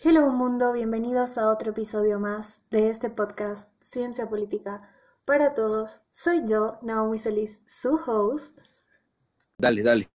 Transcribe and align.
Hello 0.00 0.30
mundo, 0.30 0.74
bienvenidos 0.74 1.38
a 1.38 1.50
otro 1.50 1.72
episodio 1.72 2.20
más 2.20 2.62
de 2.70 2.88
este 2.88 3.10
podcast 3.10 3.68
Ciencia 3.82 4.28
Política 4.28 4.88
para 5.24 5.54
Todos. 5.54 6.02
Soy 6.12 6.46
yo, 6.46 6.78
Naomi 6.82 7.18
Solís, 7.18 7.60
su 7.66 7.96
host. 8.06 8.60
Dale, 9.58 9.82
dale. 9.82 10.08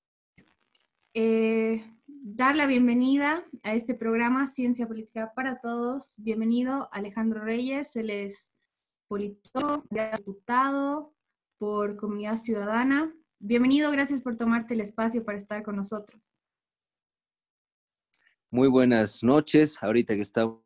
Eh, 1.13 1.83
dar 2.07 2.55
la 2.55 2.65
bienvenida 2.65 3.43
a 3.61 3.73
este 3.73 3.93
programa 3.93 4.47
Ciencia 4.47 4.87
Política 4.87 5.33
para 5.35 5.59
Todos. 5.59 6.15
Bienvenido 6.17 6.87
Alejandro 6.93 7.43
Reyes, 7.43 7.97
él 7.97 8.09
es 8.09 8.55
politólogo, 9.09 9.83
diputado 9.89 11.13
por 11.57 11.97
Comunidad 11.97 12.37
Ciudadana. 12.37 13.13
Bienvenido, 13.37 13.91
gracias 13.91 14.21
por 14.21 14.37
tomarte 14.37 14.75
el 14.75 14.79
espacio 14.79 15.25
para 15.25 15.37
estar 15.37 15.61
con 15.61 15.75
nosotros. 15.75 16.32
Muy 18.53 18.67
buenas 18.67 19.23
noches, 19.23 19.79
ahorita 19.81 20.13
que 20.13 20.21
estamos 20.21 20.61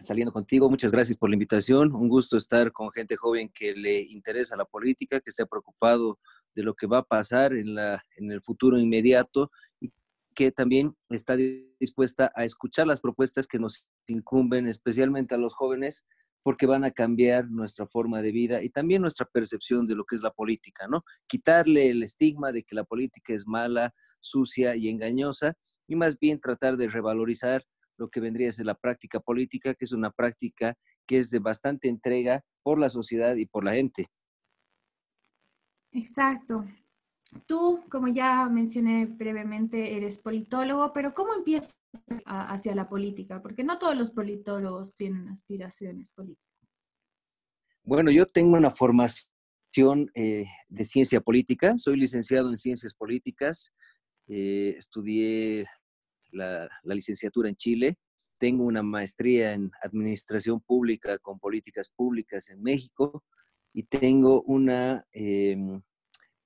saliendo 0.00 0.32
contigo, 0.32 0.70
muchas 0.70 0.90
gracias 0.90 1.18
por 1.18 1.28
la 1.28 1.34
invitación. 1.34 1.94
Un 1.94 2.08
gusto 2.08 2.38
estar 2.38 2.72
con 2.72 2.90
gente 2.92 3.14
joven 3.14 3.50
que 3.50 3.74
le 3.74 4.00
interesa 4.00 4.56
la 4.56 4.64
política, 4.64 5.20
que 5.20 5.30
se 5.30 5.42
ha 5.42 5.46
preocupado 5.46 6.18
de 6.54 6.62
lo 6.62 6.72
que 6.72 6.86
va 6.86 7.00
a 7.00 7.02
pasar 7.02 7.52
en, 7.52 7.74
la, 7.74 8.02
en 8.16 8.30
el 8.30 8.40
futuro 8.40 8.78
inmediato 8.78 9.50
y 9.82 9.92
que 10.34 10.50
también 10.50 10.96
está 11.10 11.36
dispuesta 11.36 12.32
a 12.34 12.44
escuchar 12.44 12.86
las 12.86 13.02
propuestas 13.02 13.46
que 13.46 13.58
nos 13.58 13.86
incumben, 14.06 14.66
especialmente 14.66 15.34
a 15.34 15.38
los 15.38 15.52
jóvenes, 15.52 16.06
porque 16.42 16.64
van 16.64 16.84
a 16.84 16.90
cambiar 16.90 17.50
nuestra 17.50 17.86
forma 17.86 18.22
de 18.22 18.32
vida 18.32 18.62
y 18.62 18.70
también 18.70 19.02
nuestra 19.02 19.26
percepción 19.26 19.84
de 19.84 19.94
lo 19.94 20.06
que 20.06 20.16
es 20.16 20.22
la 20.22 20.32
política, 20.32 20.88
¿no? 20.88 21.04
Quitarle 21.26 21.90
el 21.90 22.02
estigma 22.02 22.50
de 22.50 22.62
que 22.62 22.74
la 22.74 22.84
política 22.84 23.34
es 23.34 23.46
mala, 23.46 23.94
sucia 24.20 24.74
y 24.74 24.88
engañosa 24.88 25.54
y 25.86 25.96
más 25.96 26.18
bien 26.18 26.40
tratar 26.40 26.76
de 26.76 26.88
revalorizar 26.88 27.64
lo 27.96 28.08
que 28.08 28.20
vendría 28.20 28.48
a 28.48 28.52
ser 28.52 28.66
la 28.66 28.74
práctica 28.74 29.20
política, 29.20 29.74
que 29.74 29.84
es 29.84 29.92
una 29.92 30.10
práctica 30.10 30.74
que 31.06 31.18
es 31.18 31.30
de 31.30 31.38
bastante 31.38 31.88
entrega 31.88 32.42
por 32.62 32.78
la 32.78 32.88
sociedad 32.88 33.36
y 33.36 33.46
por 33.46 33.64
la 33.64 33.74
gente. 33.74 34.06
Exacto. 35.92 36.64
Tú, 37.46 37.82
como 37.90 38.08
ya 38.08 38.48
mencioné 38.48 39.06
brevemente, 39.06 39.96
eres 39.96 40.18
politólogo, 40.18 40.92
pero 40.92 41.14
¿cómo 41.14 41.34
empiezas 41.34 41.80
hacia 42.24 42.74
la 42.74 42.88
política? 42.88 43.42
Porque 43.42 43.64
no 43.64 43.78
todos 43.78 43.96
los 43.96 44.10
politólogos 44.10 44.94
tienen 44.94 45.28
aspiraciones 45.28 46.08
políticas. 46.10 46.44
Bueno, 47.82 48.10
yo 48.10 48.26
tengo 48.26 48.56
una 48.56 48.70
formación 48.70 50.10
eh, 50.14 50.46
de 50.68 50.84
ciencia 50.84 51.20
política, 51.20 51.76
soy 51.76 51.96
licenciado 51.96 52.48
en 52.48 52.56
ciencias 52.56 52.94
políticas, 52.94 53.72
eh, 54.28 54.74
estudié 54.76 55.66
la, 56.30 56.68
licenciatura 56.84 57.48
en 57.48 57.56
Chile, 57.56 57.98
tengo 58.38 58.64
una 58.64 58.82
maestría 58.82 59.52
en 59.52 59.70
administración 59.82 60.60
pública 60.60 61.18
con 61.18 61.38
políticas 61.38 61.88
públicas 61.88 62.48
en 62.50 62.62
México 62.62 63.24
y 63.72 63.84
tengo 63.84 64.42
una... 64.42 65.04
Em, 65.12 65.82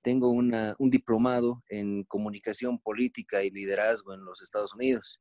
tengo 0.00 0.30
una, 0.30 0.74
un 0.78 0.88
diplomado 0.88 1.62
en 1.68 2.04
comunicación 2.04 2.78
política 2.78 3.42
y 3.42 3.50
liderazgo 3.50 4.14
en 4.14 4.24
los 4.24 4.40
Estados 4.40 4.72
Unidos. 4.72 5.20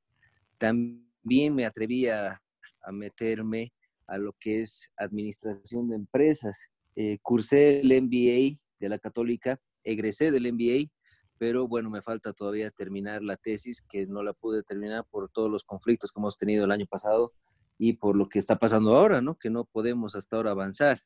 También 0.58 1.56
me 1.56 1.66
atreví 1.66 2.08
a, 2.08 2.42
a 2.84 2.92
meterme 2.92 3.74
a 4.08 4.18
lo 4.18 4.34
que 4.40 4.62
es 4.62 4.92
administración 4.98 5.90
de 5.90 5.96
empresas. 5.96 6.64
Eh, 6.96 7.20
cursé 7.22 7.82
el 7.82 8.02
MBA 8.02 8.58
de 8.80 8.90
la 8.90 8.98
Católica, 8.98 9.60
egresé 9.84 10.32
del 10.32 10.52
MBA 10.54 10.90
pero 11.38 11.68
bueno, 11.68 11.90
me 11.90 12.02
falta 12.02 12.34
todavía 12.34 12.72
terminar 12.72 13.24
la 13.24 13.38
tesis, 13.38 13.82
que 13.82 14.08
no 14.08 14.24
la 14.24 14.34
pude 14.34 14.64
terminar 14.64 15.06
por 15.10 15.30
todos 15.30 15.50
los 15.50 15.64
conflictos 15.64 16.12
que 16.12 16.20
hemos 16.20 16.38
tenido 16.38 16.66
el 16.66 16.72
año 16.72 16.86
pasado 16.88 17.34
y 17.78 17.94
por 17.94 18.16
lo 18.16 18.28
que 18.28 18.40
está 18.40 18.58
pasando 18.58 18.96
ahora, 18.96 19.22
¿no? 19.22 19.38
Que 19.38 19.50
no 19.50 19.66
podemos 19.66 20.16
hasta 20.16 20.36
ahora 20.36 20.52
avanzar. 20.52 21.04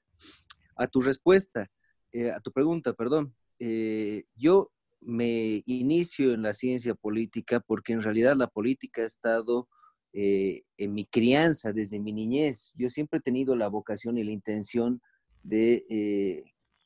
A 0.75 0.87
tu 0.87 1.01
respuesta, 1.01 1.69
eh, 2.11 2.31
a 2.31 2.39
tu 2.39 2.51
pregunta, 2.51 2.93
perdón, 2.93 3.35
eh, 3.59 4.23
yo 4.37 4.71
me 5.01 5.61
inicio 5.65 6.33
en 6.33 6.43
la 6.43 6.53
ciencia 6.53 6.95
política 6.95 7.59
porque 7.59 7.93
en 7.93 8.01
realidad 8.01 8.35
la 8.35 8.47
política 8.47 9.01
ha 9.01 9.05
estado 9.05 9.67
eh, 10.13 10.61
en 10.77 10.93
mi 10.93 11.05
crianza 11.05 11.73
desde 11.73 11.99
mi 11.99 12.13
niñez. 12.13 12.73
Yo 12.75 12.89
siempre 12.89 13.19
he 13.19 13.21
tenido 13.21 13.55
la 13.55 13.67
vocación 13.67 14.17
y 14.17 14.23
la 14.23 14.31
intención 14.31 15.01
de 15.43 16.43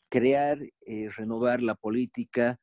crear, 0.10 0.60
renovar 1.18 1.62
la 1.62 1.76
política, 1.76 2.60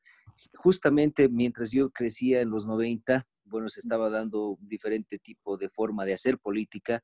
justamente 0.54 1.28
mientras 1.28 1.70
yo 1.70 1.91
crecía 1.91 2.41
en 2.41 2.50
los 2.50 2.66
90, 2.66 3.26
bueno, 3.44 3.69
se 3.69 3.80
estaba 3.80 4.10
dando 4.10 4.58
diferente 4.60 5.19
tipo 5.19 5.56
de 5.56 5.69
forma 5.69 6.04
de 6.04 6.14
hacer 6.14 6.38
política 6.38 7.03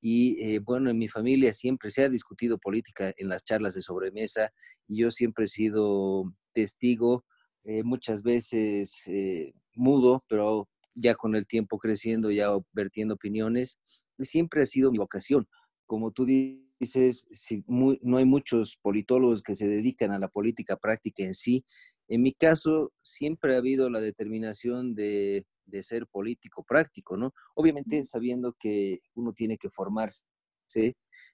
y 0.00 0.42
eh, 0.42 0.58
bueno, 0.60 0.90
en 0.90 0.98
mi 0.98 1.08
familia 1.08 1.52
siempre 1.52 1.90
se 1.90 2.02
ha 2.04 2.08
discutido 2.08 2.58
política 2.58 3.12
en 3.18 3.28
las 3.28 3.44
charlas 3.44 3.74
de 3.74 3.82
sobremesa 3.82 4.50
y 4.88 4.98
yo 4.98 5.10
siempre 5.10 5.44
he 5.44 5.48
sido 5.48 6.32
testigo, 6.54 7.24
eh, 7.64 7.82
muchas 7.82 8.22
veces 8.22 9.02
eh, 9.06 9.52
mudo, 9.74 10.24
pero 10.26 10.68
ya 10.94 11.14
con 11.14 11.36
el 11.36 11.46
tiempo 11.46 11.78
creciendo, 11.78 12.30
ya 12.30 12.50
vertiendo 12.72 13.14
opiniones, 13.14 13.78
siempre 14.18 14.62
ha 14.62 14.66
sido 14.66 14.90
mi 14.90 14.98
vocación. 14.98 15.46
Como 15.86 16.10
tú 16.12 16.24
dices, 16.24 17.26
si 17.30 17.62
no 17.68 18.16
hay 18.16 18.24
muchos 18.24 18.78
politólogos 18.80 19.42
que 19.42 19.54
se 19.54 19.68
dedican 19.68 20.12
a 20.12 20.18
la 20.18 20.28
política 20.28 20.76
práctica 20.76 21.22
en 21.22 21.34
sí, 21.34 21.64
en 22.10 22.22
mi 22.22 22.32
caso, 22.32 22.92
siempre 23.02 23.54
ha 23.54 23.58
habido 23.58 23.88
la 23.88 24.00
determinación 24.00 24.96
de, 24.96 25.46
ser 25.82 26.08
político 26.08 26.64
práctico, 26.64 27.16
¿no? 27.16 27.32
Obviamente 27.54 28.02
sabiendo 28.02 28.56
que 28.58 28.98
uno 29.14 29.32
tiene 29.32 29.56
que 29.56 29.70
formarse 29.70 30.24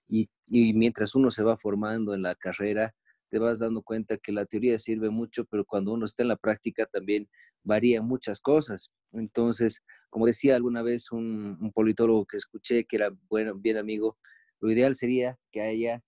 y, 0.07 0.29
mientras 0.75 1.15
uno 1.15 1.31
se 1.31 1.43
va 1.43 1.57
formando 1.57 2.13
en 2.13 2.21
la 2.21 2.35
carrera, 2.35 2.95
te 3.31 3.39
vas 3.39 3.59
dando 3.59 3.81
cuenta 3.81 4.19
que 4.19 4.33
la 4.33 4.45
teoría 4.45 4.77
sirve 4.77 5.09
mucho, 5.09 5.47
pero 5.47 5.65
cuando 5.65 5.95
uno 5.95 6.05
está 6.05 6.23
en 6.23 6.29
la 6.29 6.37
práctica 6.37 6.85
también 6.85 7.27
varían 7.65 8.05
muchas 8.07 8.39
cosas. 8.41 8.93
Entonces, 9.13 9.83
como 10.11 10.27
decía 10.27 10.57
alguna 10.57 10.83
vez 10.83 11.11
un, 11.11 11.73
politólogo 11.75 12.27
que 12.27 12.37
escuché, 12.37 12.85
que 12.85 12.97
era 12.97 13.17
bueno, 13.31 13.55
bien 13.55 13.79
amigo, 13.79 14.19
lo 14.61 14.71
ideal 14.71 14.95
sería 14.95 15.39
que 15.51 15.63
haya 15.63 16.03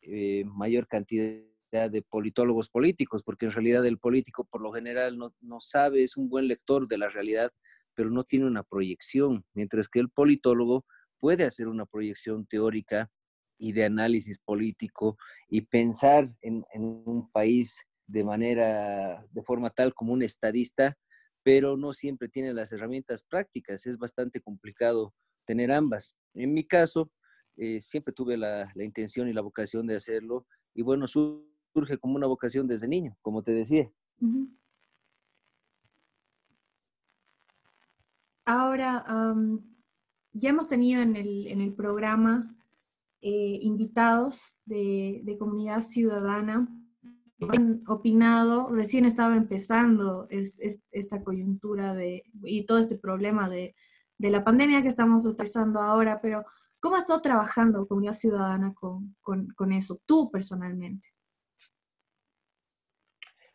eh, 0.00 0.44
mayor 0.46 0.88
cantidad 0.88 1.42
de 1.74 2.02
politólogos 2.02 2.68
políticos, 2.68 3.22
porque 3.22 3.46
en 3.46 3.52
realidad 3.52 3.84
el 3.84 3.98
político 3.98 4.44
por 4.44 4.62
lo 4.62 4.72
general 4.72 5.18
no, 5.18 5.34
no 5.40 5.60
sabe, 5.60 6.04
es 6.04 6.16
un 6.16 6.28
buen 6.28 6.46
lector 6.46 6.86
de 6.86 6.98
la 6.98 7.08
realidad, 7.08 7.50
pero 7.94 8.10
no 8.10 8.24
tiene 8.24 8.46
una 8.46 8.62
proyección, 8.62 9.44
mientras 9.54 9.88
que 9.88 9.98
el 10.00 10.08
politólogo 10.08 10.84
puede 11.18 11.44
hacer 11.44 11.68
una 11.68 11.86
proyección 11.86 12.46
teórica 12.46 13.10
y 13.58 13.72
de 13.72 13.84
análisis 13.84 14.38
político 14.38 15.16
y 15.48 15.62
pensar 15.62 16.32
en, 16.42 16.64
en, 16.72 16.84
un 16.84 17.30
país 17.30 17.76
de 18.06 18.24
manera, 18.24 19.22
de 19.30 19.42
forma 19.42 19.70
tal 19.70 19.94
como 19.94 20.12
un 20.12 20.22
estadista, 20.22 20.96
pero 21.42 21.76
no 21.76 21.92
siempre 21.92 22.28
tiene 22.28 22.52
las 22.52 22.72
herramientas 22.72 23.22
prácticas. 23.22 23.86
Es 23.86 23.98
bastante 23.98 24.40
complicado 24.40 25.14
tener 25.44 25.72
ambas. 25.72 26.14
En 26.34 26.52
mi 26.52 26.64
caso, 26.64 27.10
eh, 27.56 27.80
siempre 27.80 28.12
tuve 28.12 28.36
la, 28.36 28.70
la, 28.74 28.84
intención 28.84 29.28
y 29.28 29.32
la 29.32 29.40
vocación 29.40 29.86
de 29.86 29.96
hacerlo 29.96 30.46
y 30.74 30.82
bueno, 30.82 31.06
su, 31.06 31.53
surge 31.74 31.98
como 31.98 32.14
una 32.14 32.28
vocación 32.28 32.66
desde 32.68 32.88
niño, 32.88 33.16
como 33.20 33.42
te 33.42 33.52
decía. 33.52 33.90
Ahora, 38.46 39.04
ya 40.32 40.50
hemos 40.50 40.68
tenido 40.68 41.02
en 41.02 41.16
el, 41.16 41.74
programa 41.74 42.56
eh, 43.20 43.58
invitados 43.62 44.58
de, 44.64 45.36
comunidad 45.38 45.82
ciudadana 45.82 46.68
han 47.50 47.82
opinado, 47.88 48.70
recién 48.70 49.04
estaba 49.04 49.36
empezando 49.36 50.28
esta 50.30 51.22
coyuntura 51.22 51.92
de, 51.92 52.22
y 52.44 52.64
todo 52.64 52.78
este 52.78 52.96
problema 52.96 53.48
de, 53.48 53.74
la 54.18 54.44
pandemia 54.44 54.82
que 54.82 54.88
estamos 54.88 55.26
utilizando 55.26 55.80
ahora, 55.80 56.20
pero 56.22 56.44
¿cómo 56.80 56.94
ha 56.94 57.00
estado 57.00 57.20
trabajando 57.20 57.86
comunidad 57.86 58.14
ciudadana 58.14 58.72
con 58.74 59.72
eso, 59.72 60.00
tú 60.06 60.30
personalmente? 60.30 61.13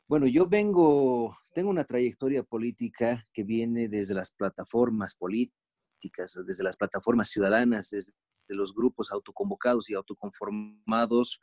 Bueno, 0.09 0.25
yo 0.25 0.47
vengo, 0.47 1.37
tengo 1.53 1.69
una 1.69 1.83
trayectoria 1.83 2.41
política 2.41 3.27
que 3.31 3.43
viene 3.43 3.87
desde 3.87 4.15
las 4.15 4.31
plataformas 4.31 5.13
políticas, 5.13 6.35
desde 6.47 6.63
las 6.63 6.77
plataformas 6.77 7.29
ciudadanas, 7.29 7.91
desde 7.91 8.11
los 8.47 8.73
grupos 8.73 9.11
autoconvocados 9.11 9.87
y 9.87 9.93
autoconformados 9.93 11.39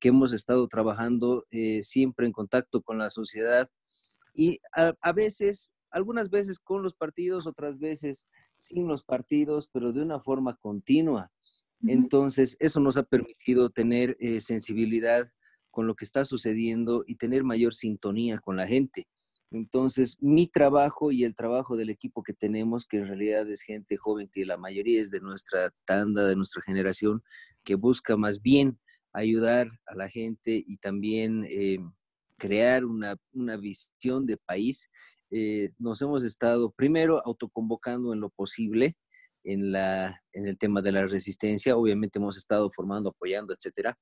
que 0.00 0.08
hemos 0.08 0.32
estado 0.32 0.66
trabajando 0.66 1.46
eh, 1.52 1.84
siempre 1.84 2.26
en 2.26 2.32
contacto 2.32 2.82
con 2.82 2.98
la 2.98 3.08
sociedad 3.08 3.70
y 4.34 4.58
a, 4.72 5.12
veces, 5.12 5.70
algunas 5.88 6.28
veces 6.28 6.58
con 6.58 6.82
los 6.82 6.94
partidos, 6.94 7.46
otras 7.46 7.78
veces 7.78 8.26
sin 8.56 8.88
los 8.88 9.04
partidos, 9.04 9.68
pero 9.72 9.92
de 9.92 10.02
una 10.02 10.18
forma 10.18 10.56
continua. 10.56 11.30
Entonces, 11.86 12.56
eso 12.58 12.80
nos 12.80 12.96
ha 12.96 13.04
permitido 13.04 13.70
tener 13.70 14.16
eh, 14.18 14.40
sensibilidad 14.40 15.30
con 15.78 15.86
lo 15.86 15.94
que 15.94 16.04
está 16.04 16.24
sucediendo 16.24 17.04
y 17.06 17.14
tener 17.14 17.44
mayor 17.44 17.72
sintonía 17.72 18.40
con 18.40 18.56
la 18.56 18.66
gente. 18.66 19.06
Entonces, 19.52 20.16
mi 20.20 20.48
trabajo 20.48 21.12
y 21.12 21.22
el 21.22 21.36
trabajo 21.36 21.76
del 21.76 21.88
equipo 21.88 22.24
que 22.24 22.32
tenemos, 22.32 22.84
que 22.84 22.96
en 22.96 23.06
realidad 23.06 23.48
es 23.48 23.62
gente 23.62 23.96
joven, 23.96 24.28
que 24.28 24.44
la 24.44 24.56
mayoría 24.56 25.00
es 25.00 25.12
de 25.12 25.20
nuestra 25.20 25.70
tanda, 25.84 26.26
de 26.26 26.34
nuestra 26.34 26.62
generación, 26.62 27.22
que 27.62 27.76
busca 27.76 28.16
más 28.16 28.42
bien 28.42 28.80
ayudar 29.12 29.70
a 29.86 29.94
la 29.94 30.08
gente 30.08 30.60
y 30.66 30.78
también 30.78 31.46
eh, 31.48 31.78
crear 32.38 32.84
una, 32.84 33.16
visión 33.56 34.26
de 34.26 34.36
país. 34.36 34.90
Eh, 35.30 35.70
nos 35.78 36.02
hemos 36.02 36.24
estado 36.24 36.72
primero 36.72 37.24
autoconvocando 37.24 38.12
en 38.12 38.18
lo 38.18 38.30
posible 38.30 38.96
en, 39.44 39.70
la, 39.70 40.24
en 40.32 40.48
el 40.48 40.58
tema 40.58 40.82
de 40.82 40.90
la 40.90 41.06
resistencia. 41.06 41.76
Obviamente 41.76 42.18
hemos 42.18 42.36
estado 42.36 42.68
formando, 42.68 43.10
apoyando, 43.10 43.54
etcétera 43.54 43.96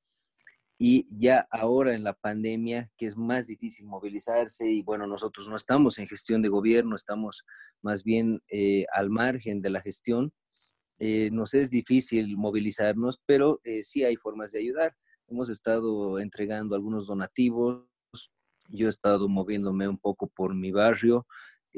y 0.79 1.07
ya 1.19 1.47
ahora 1.51 1.95
en 1.95 2.05
la 2.05 2.13
pandemia, 2.13 2.91
que 2.97 3.07
es 3.07 3.17
más 3.17 3.47
difícil 3.47 3.87
movilizarse 3.87 4.71
y 4.71 4.83
bueno, 4.83 5.07
nosotros 5.07 5.49
no 5.49 5.57
estamos 5.57 5.99
en 5.99 6.07
gestión 6.07 6.43
de 6.43 6.49
gobierno, 6.49 6.97
estamos 6.97 7.45
más 7.83 8.05
bien 8.05 8.43
eh, 8.51 8.85
al 8.93 9.09
margen 9.09 9.63
de 9.63 9.71
la 9.71 9.81
gestión, 9.81 10.33
eh, 10.99 11.31
nos 11.31 11.55
es 11.55 11.71
difícil 11.71 12.37
movilizarnos, 12.37 13.21
pero 13.27 13.61
eh, 13.65 13.83
sí 13.83 14.05
hay 14.05 14.17
formas 14.17 14.53
de 14.53 14.61
ayudar. 14.61 14.95
Hemos 15.29 15.51
estado 15.51 16.19
entregando 16.19 16.75
algunos 16.75 17.07
donativos, 17.07 17.87
yo 18.69 18.87
he 18.87 18.89
estado 18.89 19.29
moviéndome 19.29 19.89
un 19.89 19.99
poco 19.99 20.29
por 20.29 20.55
mi 20.55 20.73
barrio, 20.73 21.27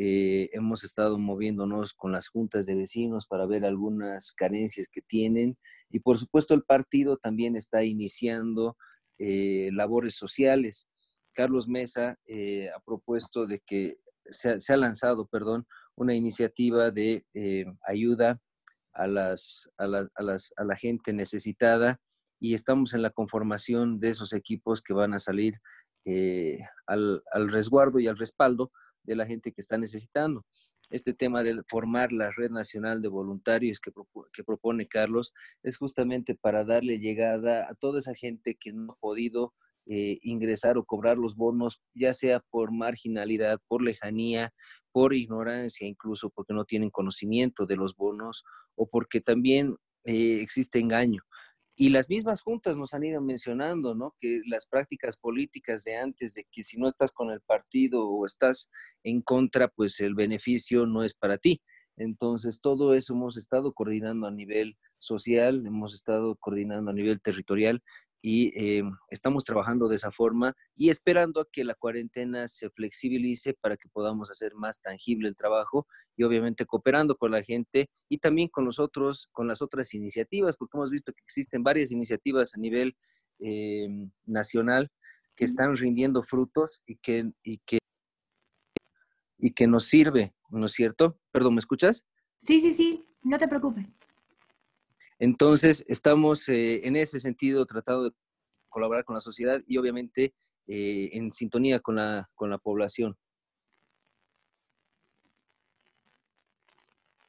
hemos 0.01 0.85
estado 0.85 1.19
moviéndonos 1.19 1.93
con 1.93 2.13
las 2.13 2.29
juntas 2.29 2.67
de 2.67 2.77
vecinos 2.77 3.27
para 3.27 3.47
ver 3.47 3.65
algunas 3.65 4.33
carencias 4.33 4.89
que 4.89 5.03
tienen 5.03 5.59
y 5.91 5.99
por 5.99 6.17
supuesto 6.19 6.55
el 6.55 6.63
partido 6.63 7.17
también 7.17 7.57
está 7.57 7.83
iniciando 7.83 8.77
eh, 9.19 9.71
labores 9.73 10.15
sociales. 10.15 10.87
Carlos 11.35 11.67
Mesa 11.67 12.17
eh, 12.27 12.71
ha 12.71 12.79
propuesto 12.81 13.47
de 13.47 13.61
que 13.67 13.99
se 14.27 14.73
ha, 14.73 14.77
lanzado, 14.77 15.27
perdón, 15.27 15.67
una 15.97 16.15
iniciativa 16.15 16.91
de 16.91 17.25
eh, 17.35 17.65
ayuda 17.85 18.41
a, 18.93 19.09
las, 19.09 19.69
a, 19.77 19.87
las, 19.89 20.11
a, 20.15 20.23
las, 20.23 20.53
a 20.57 20.65
la 20.65 20.77
gente 20.77 21.13
necesitada 21.13 22.01
y 22.39 22.55
estamos 22.55 22.95
en 22.95 23.03
la 23.03 23.11
conformación 23.11 23.99
de 23.99 24.11
esos 24.11 24.33
equipos 24.33 24.83
que 24.83 24.93
van 24.93 25.15
a 25.15 25.19
salir 25.19 25.55
al, 26.87 27.23
al, 27.33 27.51
resguardo 27.51 27.99
y 27.99 28.07
al 28.07 28.17
respaldo 28.17 28.71
de 29.09 29.17
la 29.17 29.27
gente 29.27 29.53
que 29.53 29.61
está 29.61 29.79
necesitando 29.79 30.45
este 30.91 31.13
tema 31.13 31.43
de 31.43 31.63
formar 31.69 32.13
la 32.13 32.31
red 32.31 32.51
nacional 32.51 33.03
de 33.03 33.09
voluntarios 33.09 33.81
que, 33.81 33.93
propone 34.45 34.87
Carlos 34.87 35.33
es 35.63 35.77
justamente 35.77 36.35
para 36.35 36.65
darle 36.65 36.99
llegada 36.99 37.67
a 37.69 37.75
toda 37.75 37.99
esa 37.99 38.15
gente 38.15 38.55
que 38.55 38.73
no 38.73 38.93
ha 38.93 38.97
podido 38.97 39.55
eh, 39.87 40.19
ingresar 40.23 40.77
o 40.79 40.85
cobrar 40.85 41.17
los 41.19 41.35
bonos, 41.35 41.81
ya 41.95 42.15
sea 42.15 42.41
por 42.51 42.73
marginalidad, 42.73 43.61
por 43.69 43.83
lejanía, 43.83 44.53
por 44.93 45.15
ignorancia, 45.15 45.87
incluso 45.87 46.31
porque 46.31 46.55
no 46.55 46.65
tienen 46.65 46.91
conocimiento 46.91 47.67
de 47.67 47.77
los 47.77 47.95
bonos 47.95 48.45
o 48.75 48.87
porque 48.89 49.21
también 49.21 49.77
eh, 50.05 50.41
existe 50.41 50.79
engaño. 50.79 51.23
Y 51.81 51.91
las 51.91 52.11
mismas 52.11 52.41
juntas 52.41 52.77
nos 52.77 52.93
han 52.93 53.05
ido 53.05 53.21
mencionando, 53.21 53.95
¿no? 53.95 54.17
Que 54.19 54.41
las 54.47 54.67
prácticas 54.67 55.17
políticas 55.17 55.85
de 55.85 55.97
antes, 55.97 56.35
de 56.35 56.45
que 56.51 56.65
si 56.65 56.77
no 56.77 56.89
estás 56.89 57.13
con 57.13 57.31
el 57.31 57.41
partido 57.41 58.09
o 58.09 58.27
estás 58.27 58.69
en 59.05 59.23
contra, 59.23 59.69
pues 59.69 60.01
el 60.01 60.17
beneficio 60.17 60.87
no 60.87 61.05
es 61.05 61.15
para 61.15 61.39
ti. 61.39 61.63
Entonces, 61.97 62.61
todo 62.61 62.95
eso 62.95 63.15
hemos 63.15 63.37
estado 63.37 63.73
coordinando 63.75 64.27
a 64.27 64.33
nivel 64.33 64.77
social, 64.99 65.65
hemos 65.67 65.95
estado 65.95 66.35
coordinando 66.35 66.91
a 66.91 66.95
nivel 66.95 67.21
territorial 67.21 67.81
y 68.21 68.49
eh, 68.59 68.83
estamos 69.11 69.45
trabajando 69.45 69.89
de 69.89 69.97
esa 69.97 70.11
forma 70.11 70.57
y 70.75 70.91
esperando 70.91 71.41
a 71.41 71.49
que 71.51 71.65
la 71.65 71.75
cuarentena 71.75 72.49
se 72.49 72.69
flexibilice 72.71 73.55
para 73.55 73.77
que 73.77 73.89
podamos 73.89 74.31
hacer 74.31 74.55
más 74.55 74.81
tangible 74.81 75.29
el 75.29 75.37
trabajo 75.37 75.87
y 76.17 76.25
obviamente 76.25 76.67
cooperando 76.67 77.17
con 77.17 77.31
la 77.31 77.43
gente 77.43 77.89
y 78.09 78.19
también 78.19 78.49
con 78.49 78.65
los 78.65 78.79
otros, 78.79 79.29
con 79.33 79.47
las 79.47 79.63
otras 79.63 79.95
iniciativas, 79.95 80.57
porque 80.57 80.77
hemos 80.77 80.91
visto 80.91 81.13
que 81.13 81.23
existen 81.23 81.63
varias 81.63 81.93
iniciativas 81.93 82.55
a 82.55 82.59
nivel 82.59 82.97
eh, 83.39 83.89
nacional 84.27 84.91
que 85.37 85.45
están 85.45 85.77
rindiendo 85.77 86.23
frutos 86.25 86.83
y 86.85 86.97
que, 86.97 87.31
y 87.45 87.59
que, 87.59 87.79
y 89.39 89.53
que 89.53 89.69
nos 89.69 89.85
sirve, 89.85 90.35
¿no 90.51 90.67
es 90.67 90.73
cierto? 90.73 91.21
Perdón, 91.31 91.55
¿me 91.55 91.61
escuchas? 91.61 92.05
Sí, 92.37 92.61
sí, 92.61 92.73
sí, 92.73 93.07
no 93.23 93.39
te 93.39 93.47
preocupes. 93.47 93.97
Entonces, 95.19 95.85
estamos 95.89 96.49
eh, 96.49 96.87
en 96.87 96.97
ese 96.97 97.21
sentido 97.21 97.67
tratando 97.67 98.05
de 98.05 98.17
colaborar 98.69 99.05
con 99.05 99.15
la 99.15 99.21
sociedad 99.21 99.61
y 99.67 99.77
obviamente 99.79 100.35
eh, 100.67 101.11
en 101.13 101.33
sintonía 101.33 101.81
con 101.81 101.97
la, 101.97 102.31
con 102.35 102.51
la 102.51 102.59
población. 102.59 103.17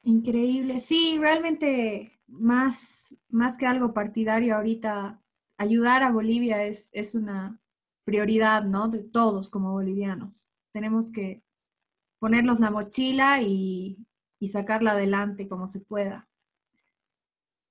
Increíble. 0.02 0.80
Sí, 0.80 1.18
realmente 1.18 2.20
más, 2.26 3.14
más 3.28 3.58
que 3.58 3.66
algo 3.66 3.92
partidario 3.92 4.56
ahorita, 4.56 5.20
ayudar 5.58 6.02
a 6.02 6.12
Bolivia 6.12 6.64
es, 6.64 6.90
es 6.92 7.14
una 7.14 7.60
prioridad, 8.04 8.64
¿no? 8.64 8.88
De 8.88 9.00
todos 9.00 9.50
como 9.50 9.72
bolivianos. 9.72 10.46
Tenemos 10.72 11.10
que 11.10 11.42
ponernos 12.18 12.60
la 12.60 12.70
mochila 12.70 13.42
y, 13.42 14.06
y 14.38 14.48
sacarla 14.48 14.92
adelante 14.92 15.48
como 15.48 15.66
se 15.66 15.80
pueda. 15.80 16.29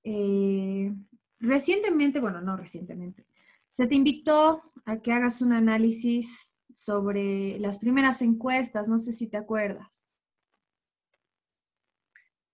Eh, 0.04 0.92
recientemente, 1.38 2.20
bueno, 2.20 2.40
no 2.40 2.56
recientemente, 2.56 3.26
se 3.70 3.86
te 3.86 3.94
invitó 3.94 4.62
a 4.84 5.00
que 5.00 5.12
hagas 5.12 5.42
un 5.42 5.52
análisis 5.52 6.58
sobre 6.68 7.58
las 7.58 7.78
primeras 7.78 8.22
encuestas, 8.22 8.88
no 8.88 8.98
sé 8.98 9.12
si 9.12 9.28
te 9.28 9.36
acuerdas. 9.36 10.08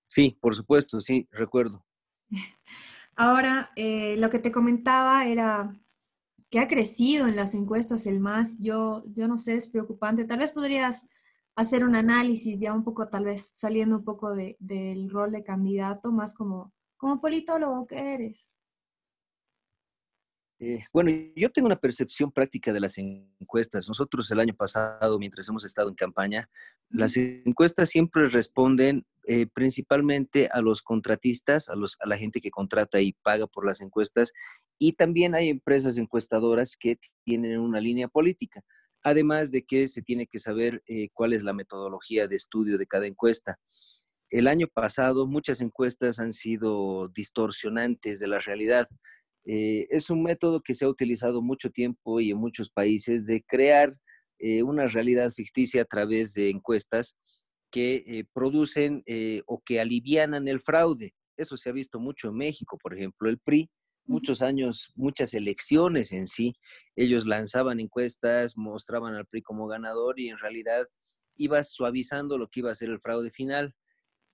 Sí, 0.07 0.37
por 0.41 0.55
supuesto, 0.55 1.01
sí, 1.01 1.29
recuerdo. 1.31 1.85
Ahora, 3.17 3.71
eh, 3.77 4.17
lo 4.19 4.31
que 4.31 4.39
te 4.39 4.53
comentaba 4.53 5.27
era 5.27 5.75
que 6.51 6.61
ha 6.61 6.69
crecido 6.69 7.27
en 7.27 7.37
las 7.37 7.55
encuestas 7.55 8.07
el 8.07 8.21
más, 8.21 8.59
yo, 8.61 9.05
yo 9.15 9.27
no 9.27 9.37
sé, 9.37 9.57
es 9.57 9.69
preocupante. 9.69 10.25
Tal 10.25 10.39
vez 10.39 10.53
podrías 10.53 11.07
hacer 11.57 11.85
un 11.85 11.97
análisis 11.97 12.59
ya 12.61 12.73
un 12.73 12.85
poco, 12.85 13.09
tal 13.09 13.25
vez 13.25 13.51
saliendo 13.55 13.97
un 13.97 14.05
poco 14.05 14.35
del 14.35 15.11
rol 15.11 15.33
de 15.33 15.43
candidato, 15.43 16.13
más 16.13 16.35
como 16.35 16.73
como 16.97 17.21
politólogo 17.21 17.87
que 17.87 18.15
eres? 18.15 18.57
Eh, 20.59 20.85
bueno, 20.91 21.11
yo 21.37 21.53
tengo 21.53 21.67
una 21.67 21.79
percepción 21.79 22.33
práctica 22.33 22.73
de 22.73 22.81
las 22.81 22.97
encuestas. 22.97 23.89
Nosotros 23.89 24.31
el 24.31 24.41
año 24.41 24.55
pasado, 24.55 25.19
mientras 25.19 25.47
hemos 25.49 25.67
estado 25.67 25.91
en 25.91 25.95
campaña, 25.95 26.49
las 26.89 27.17
encuestas 27.17 27.91
siempre 27.91 28.29
responden 28.29 29.05
eh, 29.25 29.47
principalmente 29.47 30.49
a 30.51 30.63
los 30.63 30.81
contratistas, 30.81 31.69
a, 31.69 31.75
los, 31.75 31.99
a 32.01 32.09
la 32.09 32.17
gente 32.17 32.41
que 32.41 32.51
contrata 32.51 33.03
y 33.03 33.13
paga 33.13 33.47
por 33.47 33.67
las 33.67 33.83
encuestas, 33.83 34.33
y 34.79 34.93
también 34.93 35.35
hay 35.35 35.51
empresas 35.51 35.99
encuestadoras 35.99 36.77
que 36.79 36.99
tienen 37.25 37.61
una 37.61 37.81
línea 37.81 38.09
política. 38.09 38.63
Además 39.03 39.51
de 39.51 39.63
que 39.63 39.89
se 39.89 40.01
tiene 40.01 40.27
que 40.27 40.39
saber 40.39 40.83
eh, 40.87 41.11
cuál 41.13 41.35
es 41.35 41.43
la 41.43 41.53
metodología 41.53 42.29
de 42.29 42.37
estudio 42.37 42.79
de 42.79 42.87
cada 42.87 43.07
encuesta 43.07 43.59
el 44.31 44.49
año 44.49 44.67
pasado 44.73 45.27
muchas 45.27 45.61
encuestas 45.61 46.19
han 46.19 46.33
sido 46.33 47.09
distorsionantes 47.09 48.19
de 48.19 48.29
la 48.29 48.41
realidad. 48.41 48.89
Eh, 49.45 49.87
es 49.91 50.11
un 50.11 50.23
método 50.23 50.61
que 50.61 50.75
se 50.75 50.85
ha 50.85 50.89
utilizado 50.89 51.41
mucho 51.41 51.71
tiempo 51.71 52.21
y 52.21 52.31
en 52.31 52.39
muchos 52.39 52.69
países 52.69 53.27
de 53.27 53.43
crear 53.45 53.95
eh, 54.39 54.63
una 54.63 54.89
realidad 54.89 55.31
ficticia 55.31 55.83
a 55.83 55.85
través 55.85 56.35
de 56.35 56.51
encuestas 56.51 57.17
que 57.71 58.03
eh, 58.07 58.25
producen 58.33 59.05
o 59.47 59.63
que 59.65 59.81
alivianan 59.81 60.49
el 60.49 60.61
fraude. 60.61 61.15
Eso 61.37 61.57
se 61.57 61.69
ha 61.69 61.73
visto 61.73 62.01
mucho 62.01 62.29
en 62.29 62.37
México, 62.37 62.79
por 62.79 62.95
ejemplo, 62.95 63.29
el 63.29 63.39
PRI, 63.39 63.71
muchos 64.07 64.41
años, 64.41 64.93
muchas 64.95 65.35
elecciones 65.35 66.13
en 66.13 66.27
sí, 66.27 66.55
ellos 66.95 67.27
lanzaban 67.27 67.81
encuestas, 67.81 68.57
mostraban 68.57 69.15
al 69.15 69.27
PRI 69.27 69.43
como 69.43 69.67
ganador 69.67 70.19
y 70.19 70.29
en 70.29 70.39
realidad 70.39 70.87
iba 71.37 71.63
suavizando 71.63 72.39
lo 72.39 72.49
que 72.49 72.61
iba 72.61 72.71
a 72.71 72.75
ser 72.75 72.91
el 72.91 73.01
fraude 73.01 73.31
final. 73.31 73.75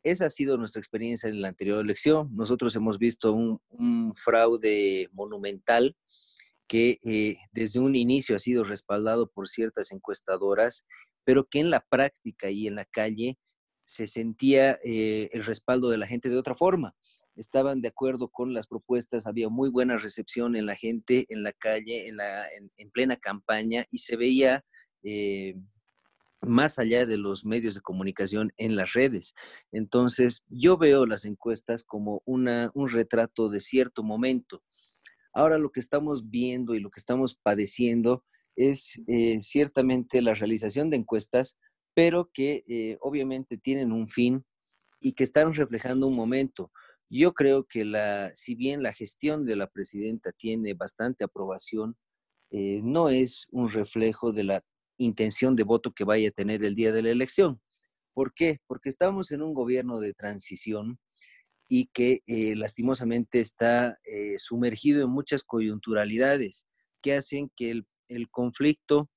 Esa 0.03 0.27
ha 0.27 0.31
sido 0.31 0.57
nuestra 0.57 0.81
experiencia 0.81 1.29
en 1.29 1.41
la 1.41 1.49
anterior 1.49 1.81
elección. 1.81 2.35
Nosotros 2.35 2.75
hemos 2.75 2.99
visto 2.99 3.33
un, 3.33 4.15
fraude 4.17 5.09
monumental 5.13 5.97
que 6.67 6.99
eh, 7.05 7.37
desde 7.53 7.81
un 7.81 7.95
inicio 7.95 8.35
ha 8.35 8.41
sido 8.41 8.65
respaldado 8.65 9.31
por 9.31 9.49
ciertas 9.49 9.93
encuestadoras, 9.93 10.85
pero 11.25 11.47
que 11.49 11.61
en 11.61 11.71
la 11.71 11.81
práctica 11.81 12.51
y 12.51 12.67
en 12.67 12.75
la 12.75 12.85
calle 12.85 13.39
se 13.85 14.07
sentía 14.07 14.79
eh, 14.83 15.29
el 15.33 15.45
respaldo 15.45 15.91
de 15.91 15.99
la 15.99 16.07
gente 16.07 16.29
de 16.29 16.39
otra 16.39 16.55
forma. 16.55 16.95
Estaban 17.37 17.81
de 17.81 17.89
acuerdo 17.89 18.29
con 18.29 18.53
las 18.53 18.67
propuestas, 18.67 19.27
había 19.27 19.49
muy 19.49 19.71
buena 19.71 19.97
recepción 19.99 20.57
en 20.57 20.67
la 20.67 20.75
gente, 20.75 21.27
en 21.29 21.43
la 21.43 21.53
calle, 21.53 22.09
en, 22.09 22.17
la, 22.17 22.47
en, 22.77 22.91
plena 22.91 23.17
campaña 23.17 23.87
y 23.91 23.99
se 23.99 24.17
veía 24.17 24.65
eh, 25.03 25.55
más 26.43 26.79
allá 26.79 27.07
de 27.07 27.19
los 27.19 27.45
medios 27.45 27.75
de 27.75 27.81
comunicación 27.81 28.53
en 28.57 28.77
las 28.77 28.93
redes. 28.93 29.35
Entonces, 29.71 30.45
yo 30.49 30.77
veo 30.77 31.07
las 31.07 31.25
encuestas 31.25 31.85
como 31.85 32.23
una, 32.25 32.71
un 32.75 32.89
retrato 32.89 33.49
de 33.49 33.61
cierto 33.61 34.03
momento. 34.03 34.63
Ahora 35.33 35.59
lo 35.59 35.73
que 35.73 35.81
estamos 35.81 36.29
viendo 36.29 36.75
y 36.75 36.81
lo 36.81 36.91
que 36.91 37.01
estamos 37.01 37.35
padeciendo 37.35 38.25
es 38.55 39.01
eh, 39.07 39.39
ciertamente 39.41 40.21
la 40.21 40.35
realización 40.35 40.91
de 40.91 40.99
encuestas 40.99 41.57
pero 41.95 42.31
que 42.33 42.65
eh, 42.69 42.99
obviamente 43.01 43.59
tienen 43.59 43.93
un 43.93 44.09
fin 44.09 44.45
y 45.01 45.13
que 45.13 45.25
están 45.25 45.53
reflejando 45.55 46.07
un 46.07 46.15
momento. 46.15 46.71
Yo 47.11 47.35
creo 47.35 47.65
que 47.65 47.85
la, 47.85 48.31
si 48.35 48.55
bien 48.55 48.83
la 48.83 48.93
gestión 48.93 49.45
de 49.45 49.57
la 49.57 49.67
presidenta 49.67 50.33
tiene 50.33 50.75
bastante 50.75 51.25
aprobación, 51.25 51.97
eh, 52.51 52.81
no 52.83 53.09
es 53.09 53.49
un 53.51 53.71
reflejo 53.71 54.33
de 54.33 54.45
la 54.45 54.65
intención 55.05 55.57
de 55.57 55.63
voto 55.65 55.93
que 55.93 56.05
vaya 56.05 56.29
a 56.29 56.33
tener 56.33 56.65
el 56.65 56.75
día 56.75 56.93
de 56.93 57.03
la 57.03 57.11
elección. 57.11 57.61
¿Por 58.15 58.35
qué? 58.35 58.59
Porque 58.67 58.89
estamos 58.89 59.31
en 59.31 59.43
un 59.43 59.55
gobierno 59.55 60.01
de 60.01 60.15
transición 60.15 60.99
y 61.69 61.87
que 61.87 62.21
eh, 62.27 62.55
lastimosamente 62.57 63.41
está 63.41 63.99
eh, 64.05 64.35
sumergido 64.39 65.03
en 65.03 65.11
muchas 65.11 65.43
coyunturalidades 65.43 66.67
que 67.03 67.15
hacen 67.15 67.51
que 67.57 67.71
el, 67.71 67.87
el 68.09 68.31
conflicto 68.31 69.11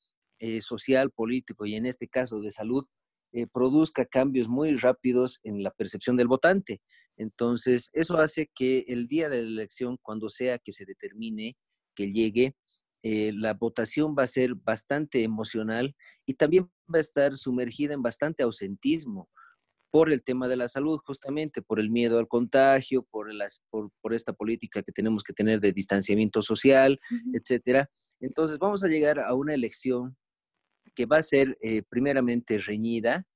social, 0.59 1.09
político 1.09 1.65
y 1.65 1.73
en 1.73 1.87
este 1.87 2.07
caso 2.07 2.39
de 2.39 2.51
salud 2.51 2.85
produzca 3.51 4.05
cambios 4.05 4.47
muy 4.47 4.75
rápidos 4.75 5.39
en 5.43 5.63
la 5.63 5.71
percepción 5.71 6.17
del 6.17 6.27
votante. 6.27 6.81
Entonces, 7.17 7.89
eso 7.93 8.17
hace 8.17 8.51
que 8.53 8.85
el 8.87 9.07
día 9.07 9.29
de 9.29 9.41
la 9.41 9.47
elección, 9.47 9.97
cuando 10.01 10.29
sea 10.29 10.59
que 10.59 10.71
se 10.71 10.85
determine 10.85 11.55
que 11.95 12.11
llegue, 12.11 12.55
eh, 13.07 13.33
la 13.35 13.53
votación 13.53 14.15
va 14.17 14.23
a 14.23 14.27
ser 14.27 14.55
bastante 14.55 15.21
emocional 15.21 15.95
y 16.25 16.33
también 16.33 16.71
va 16.91 16.97
a 16.97 17.01
estar 17.01 17.37
sumergida 17.37 17.93
en 17.93 18.01
bastante 18.01 18.41
ausentismo 18.41 19.29
por 19.91 20.11
el 20.11 20.23
tema 20.23 20.47
de 20.47 20.55
la 20.55 20.67
salud, 20.67 20.99
justamente 21.05 21.61
por 21.61 21.79
el 21.79 21.91
miedo 21.91 22.17
al 22.17 22.27
contagio, 22.27 23.03
por, 23.03 23.31
las, 23.31 23.61
por, 23.69 23.91
esta 24.15 24.33
política 24.33 24.81
que 24.81 24.91
tenemos 24.91 25.21
que 25.21 25.33
tener 25.33 25.59
de 25.59 25.71
distanciamiento 25.71 26.41
social, 26.41 26.99
etcétera. 27.31 27.91
Entonces 28.19 28.57
vamos 28.57 28.83
a 28.83 28.87
llegar 28.87 29.19
a 29.19 29.35
una 29.35 29.53
elección 29.53 30.17
que 30.95 31.05
va 31.05 31.17
a 31.17 31.21
ser 31.21 31.55
eh, 31.61 31.83
primeramente 31.87 32.57
reñida, 32.57 33.27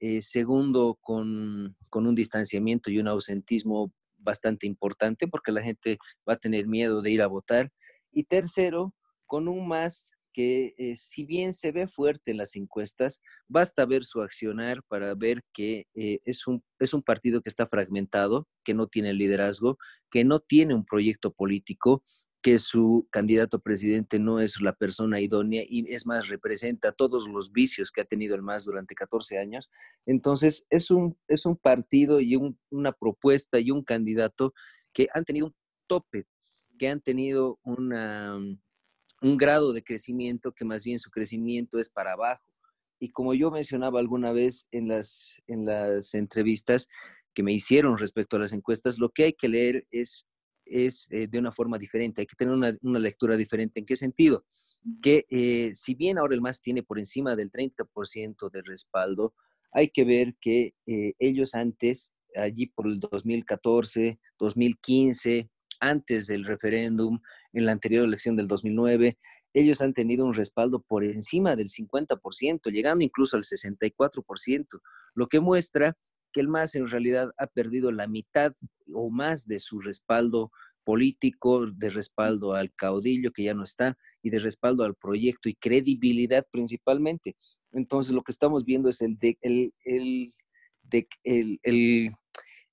eh, 0.00 0.20
segundo 0.20 0.98
con, 1.00 1.76
con 1.90 2.08
un 2.08 2.16
distanciamiento 2.16 2.90
y 2.90 2.98
un 2.98 3.06
ausentismo 3.06 3.92
bastante 4.16 4.66
importante 4.66 5.28
porque 5.28 5.52
la 5.52 5.62
gente 5.62 5.98
va 6.28 6.32
a 6.32 6.40
tener 6.40 6.66
miedo 6.66 7.02
de 7.02 7.12
ir 7.12 7.22
a 7.22 7.28
votar. 7.28 7.70
Y 8.10 8.24
tercero, 8.24 8.92
con 9.32 9.48
un 9.48 9.66
más 9.66 10.12
que 10.34 10.74
eh, 10.76 10.94
si 10.94 11.24
bien 11.24 11.54
se 11.54 11.72
ve 11.72 11.88
fuerte 11.88 12.32
en 12.32 12.36
las 12.36 12.54
encuestas, 12.54 13.22
basta 13.48 13.86
ver 13.86 14.04
su 14.04 14.20
accionar 14.20 14.82
para 14.82 15.14
ver 15.14 15.42
que 15.54 15.86
eh, 15.94 16.18
es, 16.26 16.46
un, 16.46 16.62
es 16.78 16.92
un 16.92 17.02
partido 17.02 17.40
que 17.40 17.48
está 17.48 17.66
fragmentado, 17.66 18.46
que 18.62 18.74
no 18.74 18.88
tiene 18.88 19.14
liderazgo, 19.14 19.78
que 20.10 20.22
no 20.24 20.40
tiene 20.40 20.74
un 20.74 20.84
proyecto 20.84 21.32
político, 21.32 22.02
que 22.42 22.58
su 22.58 23.08
candidato 23.10 23.58
presidente 23.58 24.18
no 24.18 24.38
es 24.38 24.60
la 24.60 24.74
persona 24.74 25.18
idónea 25.18 25.62
y 25.66 25.90
es 25.90 26.04
más, 26.04 26.28
representa 26.28 26.92
todos 26.92 27.26
los 27.26 27.52
vicios 27.52 27.90
que 27.90 28.02
ha 28.02 28.04
tenido 28.04 28.34
el 28.34 28.42
MAS 28.42 28.66
durante 28.66 28.94
14 28.94 29.38
años. 29.38 29.70
Entonces, 30.04 30.66
es 30.68 30.90
un, 30.90 31.16
es 31.26 31.46
un 31.46 31.56
partido 31.56 32.20
y 32.20 32.38
una 32.68 32.92
propuesta 32.92 33.58
y 33.60 33.70
un 33.70 33.82
candidato 33.82 34.52
que 34.92 35.06
han 35.14 35.24
tenido 35.24 35.46
un 35.46 35.54
tope, 35.86 36.26
que 36.78 36.88
han 36.88 37.00
tenido 37.00 37.58
una 37.62 38.38
un 39.22 39.36
grado 39.36 39.72
de 39.72 39.82
crecimiento 39.82 40.52
que 40.52 40.64
más 40.64 40.84
bien 40.84 40.98
su 40.98 41.10
crecimiento 41.10 41.78
es 41.78 41.88
para 41.88 42.12
abajo. 42.12 42.44
Y 42.98 43.10
como 43.10 43.34
yo 43.34 43.50
mencionaba 43.50 44.00
alguna 44.00 44.32
vez 44.32 44.66
en 44.70 44.88
las, 44.88 45.36
en 45.46 45.64
las 45.64 46.14
entrevistas 46.14 46.88
que 47.34 47.42
me 47.42 47.52
hicieron 47.52 47.98
respecto 47.98 48.36
a 48.36 48.40
las 48.40 48.52
encuestas, 48.52 48.98
lo 48.98 49.10
que 49.10 49.24
hay 49.24 49.32
que 49.32 49.48
leer 49.48 49.86
es, 49.90 50.26
es 50.64 51.08
eh, 51.10 51.26
de 51.28 51.38
una 51.38 51.52
forma 51.52 51.78
diferente, 51.78 52.20
hay 52.20 52.26
que 52.26 52.36
tener 52.36 52.54
una, 52.54 52.76
una 52.82 52.98
lectura 52.98 53.36
diferente. 53.36 53.80
¿En 53.80 53.86
qué 53.86 53.96
sentido? 53.96 54.44
Que 55.00 55.26
eh, 55.30 55.70
si 55.74 55.94
bien 55.94 56.18
ahora 56.18 56.34
el 56.34 56.40
MAS 56.40 56.60
tiene 56.60 56.82
por 56.82 56.98
encima 56.98 57.34
del 57.36 57.50
30% 57.50 58.50
de 58.50 58.62
respaldo, 58.62 59.34
hay 59.72 59.88
que 59.88 60.04
ver 60.04 60.36
que 60.40 60.74
eh, 60.86 61.14
ellos 61.18 61.54
antes, 61.54 62.12
allí 62.36 62.66
por 62.66 62.86
el 62.86 63.00
2014, 63.00 64.20
2015, 64.38 65.48
antes 65.80 66.26
del 66.26 66.44
referéndum, 66.44 67.18
en 67.52 67.66
la 67.66 67.72
anterior 67.72 68.04
elección 68.04 68.36
del 68.36 68.48
2009, 68.48 69.18
ellos 69.54 69.80
han 69.82 69.92
tenido 69.92 70.24
un 70.24 70.34
respaldo 70.34 70.80
por 70.80 71.04
encima 71.04 71.56
del 71.56 71.68
50%, 71.68 72.70
llegando 72.70 73.04
incluso 73.04 73.36
al 73.36 73.42
64%, 73.42 74.80
lo 75.14 75.26
que 75.28 75.40
muestra 75.40 75.96
que 76.32 76.40
el 76.40 76.48
MAS 76.48 76.74
en 76.74 76.88
realidad 76.88 77.30
ha 77.36 77.46
perdido 77.46 77.92
la 77.92 78.06
mitad 78.06 78.52
o 78.92 79.10
más 79.10 79.46
de 79.46 79.58
su 79.58 79.80
respaldo 79.80 80.50
político, 80.84 81.66
de 81.66 81.90
respaldo 81.90 82.54
al 82.54 82.72
caudillo 82.74 83.32
que 83.32 83.44
ya 83.44 83.54
no 83.54 83.64
está 83.64 83.96
y 84.22 84.30
de 84.30 84.38
respaldo 84.38 84.84
al 84.84 84.94
proyecto 84.94 85.48
y 85.48 85.54
credibilidad 85.54 86.46
principalmente. 86.50 87.36
Entonces 87.72 88.12
lo 88.12 88.22
que 88.22 88.32
estamos 88.32 88.64
viendo 88.64 88.88
es 88.88 89.02
el, 89.02 89.18
el, 89.82 90.34
el 91.62 92.12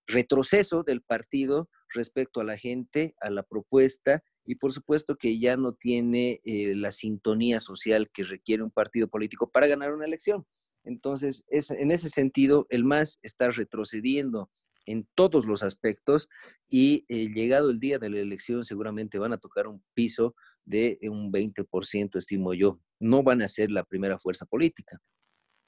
retroceso 0.08 0.84
del 0.84 1.02
partido 1.02 1.70
respecto 1.94 2.40
a 2.40 2.44
la 2.44 2.58
gente, 2.58 3.14
a 3.22 3.30
la 3.30 3.44
propuesta 3.44 4.24
y 4.50 4.56
por 4.56 4.74
supuesto 4.74 5.16
que 5.16 5.38
ya 5.38 5.58
no 5.58 5.74
tiene 5.74 6.40
eh, 6.44 6.74
la 6.76 6.92
sintonía 6.92 7.60
social 7.60 8.10
que 8.12 8.24
requiere 8.24 8.64
un 8.64 8.72
partido 8.72 9.08
político 9.08 9.52
para 9.52 9.68
ganar 9.68 9.94
una 9.94 10.08
elección. 10.08 10.44
Entonces, 10.84 11.46
es, 11.50 11.70
en 11.70 11.92
ese 11.92 12.10
sentido, 12.10 12.66
el 12.72 12.84
MAS 12.84 13.20
está 13.22 13.52
retrocediendo 13.52 14.50
en 14.88 15.08
todos 15.14 15.46
los 15.46 15.62
aspectos 15.62 16.30
y 16.68 17.06
eh, 17.10 17.28
llegado 17.32 17.70
el 17.70 17.80
día 17.80 18.00
de 18.00 18.10
la 18.10 18.22
elección 18.22 18.66
seguramente 18.66 19.20
van 19.20 19.34
a 19.34 19.38
tocar 19.38 19.68
un 19.68 19.84
piso 19.94 20.34
de 20.66 20.98
un 21.04 21.32
20%, 21.32 22.18
estimo 22.18 22.56
yo. 22.56 22.80
No 23.00 23.22
van 23.22 23.44
a 23.44 23.48
ser 23.48 23.70
la 23.70 23.84
primera 23.84 24.18
fuerza 24.18 24.48
política. 24.48 25.00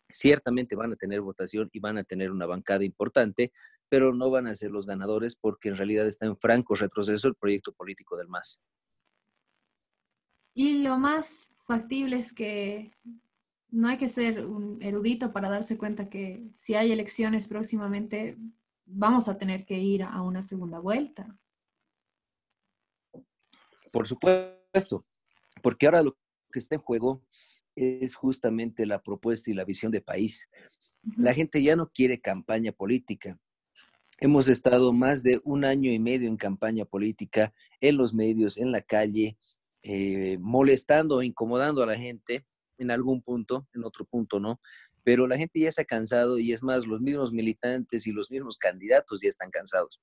Ciertamente 0.09 0.75
van 0.75 0.93
a 0.93 0.95
tener 0.95 1.21
votación 1.21 1.69
y 1.71 1.79
van 1.79 1.99
a 1.99 2.03
tener 2.03 2.31
una 2.31 2.47
bancada 2.47 2.83
importante, 2.83 3.51
pero 3.91 4.13
no 4.13 4.29
van 4.29 4.47
a 4.47 4.55
ser 4.55 4.71
los 4.71 4.87
ganadores 4.87 5.35
porque 5.35 5.67
en 5.67 5.75
realidad 5.75 6.07
está 6.07 6.25
en 6.25 6.37
franco 6.37 6.75
retroceso 6.75 7.27
el 7.27 7.35
proyecto 7.35 7.73
político 7.73 8.15
del 8.15 8.29
MAS. 8.29 8.61
Y 10.53 10.81
lo 10.81 10.97
más 10.97 11.51
factible 11.57 12.17
es 12.17 12.31
que 12.31 12.93
no 13.69 13.89
hay 13.89 13.97
que 13.97 14.07
ser 14.07 14.45
un 14.45 14.81
erudito 14.81 15.33
para 15.33 15.49
darse 15.49 15.77
cuenta 15.77 16.09
que 16.09 16.49
si 16.53 16.73
hay 16.73 16.93
elecciones 16.93 17.49
próximamente, 17.49 18.37
vamos 18.85 19.27
a 19.27 19.37
tener 19.37 19.65
que 19.65 19.77
ir 19.77 20.03
a 20.03 20.21
una 20.21 20.41
segunda 20.41 20.79
vuelta. 20.79 21.37
Por 23.91 24.07
supuesto, 24.07 25.05
porque 25.61 25.85
ahora 25.85 26.01
lo 26.01 26.17
que 26.49 26.59
está 26.59 26.75
en 26.75 26.81
juego 26.81 27.25
es 27.75 28.15
justamente 28.15 28.85
la 28.85 29.03
propuesta 29.03 29.51
y 29.51 29.53
la 29.53 29.65
visión 29.65 29.91
de 29.91 29.99
país. 29.99 30.47
La 31.17 31.33
gente 31.33 31.61
ya 31.61 31.75
no 31.75 31.89
quiere 31.89 32.21
campaña 32.21 32.71
política, 32.71 33.37
Hemos 34.23 34.47
estado 34.47 34.93
más 34.93 35.23
de 35.23 35.41
un 35.43 35.65
año 35.65 35.91
y 35.91 35.97
medio 35.97 36.27
en 36.27 36.37
campaña 36.37 36.85
política, 36.85 37.55
en 37.79 37.97
los 37.97 38.13
medios, 38.13 38.55
en 38.55 38.71
la 38.71 38.83
calle, 38.83 39.35
eh, 39.81 40.37
molestando 40.39 41.15
o 41.15 41.23
incomodando 41.23 41.81
a 41.81 41.87
la 41.87 41.97
gente 41.97 42.45
en 42.77 42.91
algún 42.91 43.23
punto, 43.23 43.67
en 43.73 43.83
otro 43.83 44.05
punto 44.05 44.39
no, 44.39 44.59
pero 45.03 45.25
la 45.25 45.37
gente 45.37 45.59
ya 45.59 45.71
se 45.71 45.81
ha 45.81 45.85
cansado 45.85 46.37
y 46.37 46.51
es 46.51 46.61
más, 46.61 46.85
los 46.85 47.01
mismos 47.01 47.33
militantes 47.33 48.05
y 48.05 48.11
los 48.11 48.29
mismos 48.29 48.59
candidatos 48.59 49.21
ya 49.23 49.27
están 49.27 49.49
cansados. 49.49 49.99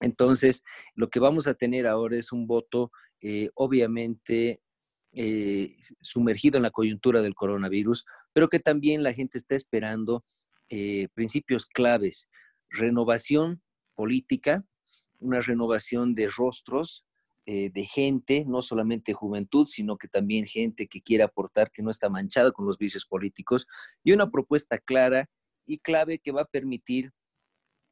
Entonces, 0.00 0.64
lo 0.96 1.08
que 1.08 1.20
vamos 1.20 1.46
a 1.46 1.54
tener 1.54 1.86
ahora 1.86 2.16
es 2.16 2.32
un 2.32 2.48
voto 2.48 2.90
eh, 3.20 3.50
obviamente 3.54 4.60
eh, 5.12 5.70
sumergido 6.00 6.56
en 6.56 6.64
la 6.64 6.72
coyuntura 6.72 7.22
del 7.22 7.36
coronavirus, 7.36 8.04
pero 8.32 8.48
que 8.48 8.58
también 8.58 9.04
la 9.04 9.12
gente 9.12 9.38
está 9.38 9.54
esperando 9.54 10.24
principios 11.14 11.66
claves 11.66 12.28
renovación 12.74 13.62
política, 13.94 14.64
una 15.18 15.40
renovación 15.40 16.14
de 16.14 16.28
rostros, 16.28 17.06
eh, 17.46 17.70
de 17.70 17.84
gente, 17.84 18.44
no 18.46 18.62
solamente 18.62 19.12
juventud, 19.12 19.66
sino 19.66 19.96
que 19.96 20.08
también 20.08 20.46
gente 20.46 20.86
que 20.86 21.02
quiere 21.02 21.24
aportar, 21.24 21.70
que 21.70 21.82
no 21.82 21.90
está 21.90 22.08
manchada 22.08 22.52
con 22.52 22.66
los 22.66 22.78
vicios 22.78 23.06
políticos, 23.06 23.66
y 24.02 24.12
una 24.12 24.30
propuesta 24.30 24.78
clara 24.78 25.28
y 25.66 25.78
clave 25.78 26.18
que 26.18 26.32
va 26.32 26.42
a 26.42 26.46
permitir 26.46 27.12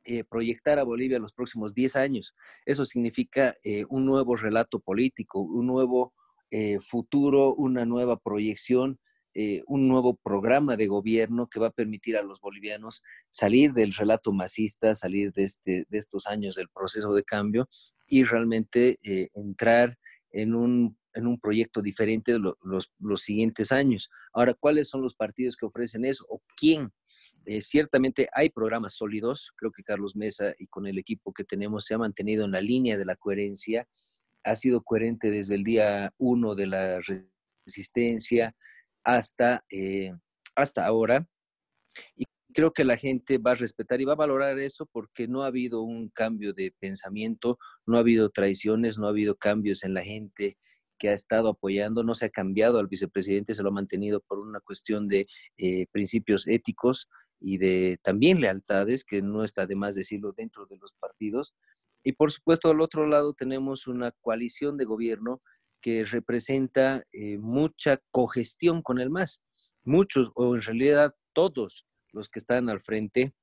eh, 0.04 0.24
proyectar 0.24 0.78
a 0.78 0.84
Bolivia 0.84 1.18
los 1.18 1.32
próximos 1.32 1.74
10 1.74 1.96
años. 1.96 2.34
Eso 2.66 2.84
significa 2.84 3.54
eh, 3.62 3.84
un 3.88 4.04
nuevo 4.04 4.36
relato 4.36 4.80
político, 4.80 5.40
un 5.40 5.66
nuevo 5.66 6.12
futuro, 6.86 7.54
una 7.54 7.86
nueva 7.86 8.18
proyección 8.18 9.00
eh, 9.34 9.62
un 9.66 9.88
nuevo 9.88 10.14
programa 10.14 10.76
de 10.76 10.86
gobierno 10.86 11.48
que 11.48 11.58
va 11.60 11.68
a 11.68 11.72
permitir 11.72 12.16
a 12.16 12.22
los 12.22 12.40
bolivianos 12.40 13.02
salir 13.30 13.72
del 13.72 13.94
relato 13.94 14.32
masista, 14.32 14.94
salir 14.94 15.32
de, 15.32 15.44
este, 15.44 15.86
de 15.88 15.98
estos 15.98 16.26
años 16.26 16.54
del 16.54 16.68
proceso 16.68 17.14
de 17.14 17.24
cambio 17.24 17.68
y 18.06 18.24
realmente 18.24 18.98
eh, 19.02 19.30
entrar 19.34 19.98
en 20.32 20.54
un, 20.54 20.98
en 21.14 21.26
un, 21.26 21.40
proyecto 21.40 21.80
diferente 21.80 22.32
de 22.32 22.40
los, 22.40 22.92
los, 22.98 23.22
siguientes 23.22 23.72
años. 23.72 24.10
Ahora, 24.34 24.52
¿cuáles 24.52 24.88
son 24.88 25.00
los 25.00 25.14
partidos 25.14 25.56
que 25.56 25.66
ofrecen 25.66 26.04
eso 26.04 26.26
o 26.28 26.42
quién? 26.56 26.92
Eh, 27.46 27.60
ciertamente 27.60 28.28
hay 28.34 28.50
programas 28.50 28.94
sólidos, 28.94 29.52
creo 29.56 29.72
que 29.72 29.82
Carlos 29.82 30.14
Mesa 30.14 30.54
y 30.58 30.66
con 30.66 30.86
el 30.86 30.98
equipo 30.98 31.32
que 31.32 31.44
tenemos 31.44 31.86
se 31.86 31.94
ha 31.94 31.98
mantenido 31.98 32.44
en 32.44 32.52
la 32.52 32.60
línea 32.60 32.98
de 32.98 33.04
la 33.04 33.16
coherencia, 33.16 33.88
ha 34.44 34.54
sido 34.54 34.82
coherente 34.82 35.30
desde 35.30 35.54
el 35.54 35.64
día 35.64 36.12
uno 36.18 36.54
de 36.54 36.66
la 36.66 37.00
resistencia, 37.64 38.54
hasta, 39.04 39.64
eh, 39.70 40.12
hasta 40.54 40.86
ahora. 40.86 41.26
Y 42.16 42.24
creo 42.52 42.72
que 42.72 42.84
la 42.84 42.96
gente 42.96 43.38
va 43.38 43.52
a 43.52 43.56
respetar 43.56 44.00
y 44.00 44.04
va 44.04 44.12
a 44.12 44.16
valorar 44.16 44.58
eso 44.58 44.86
porque 44.86 45.28
no 45.28 45.42
ha 45.42 45.46
habido 45.48 45.82
un 45.82 46.08
cambio 46.10 46.52
de 46.52 46.74
pensamiento, 46.78 47.58
no 47.86 47.96
ha 47.96 48.00
habido 48.00 48.30
traiciones, 48.30 48.98
no 48.98 49.06
ha 49.06 49.10
habido 49.10 49.36
cambios 49.36 49.84
en 49.84 49.94
la 49.94 50.02
gente 50.02 50.56
que 50.98 51.08
ha 51.08 51.12
estado 51.14 51.48
apoyando, 51.48 52.04
no 52.04 52.14
se 52.14 52.26
ha 52.26 52.30
cambiado 52.30 52.78
al 52.78 52.86
vicepresidente, 52.86 53.54
se 53.54 53.62
lo 53.62 53.70
ha 53.70 53.72
mantenido 53.72 54.20
por 54.20 54.38
una 54.38 54.60
cuestión 54.60 55.08
de 55.08 55.26
eh, 55.56 55.86
principios 55.90 56.46
éticos 56.46 57.08
y 57.40 57.58
de 57.58 57.98
también 58.02 58.40
lealtades, 58.40 59.04
que 59.04 59.20
no 59.20 59.42
está 59.42 59.66
de 59.66 59.74
más 59.74 59.96
decirlo 59.96 60.32
dentro 60.32 60.66
de 60.66 60.76
los 60.76 60.92
partidos. 60.92 61.54
Y 62.04 62.12
por 62.12 62.30
supuesto, 62.30 62.70
al 62.70 62.80
otro 62.80 63.06
lado 63.06 63.34
tenemos 63.34 63.88
una 63.88 64.12
coalición 64.20 64.76
de 64.76 64.84
gobierno 64.84 65.42
que 65.82 66.04
representa 66.04 67.04
eh, 67.12 67.36
mucha 67.36 68.00
cogestión 68.10 68.80
con 68.80 68.98
el 68.98 69.10
MAS. 69.10 69.42
Muchos, 69.84 70.30
o 70.34 70.54
en 70.54 70.62
realidad 70.62 71.14
todos 71.34 71.86
los 72.12 72.28
que 72.28 72.38
están 72.38 72.70
al 72.70 72.80
frente, 72.80 73.34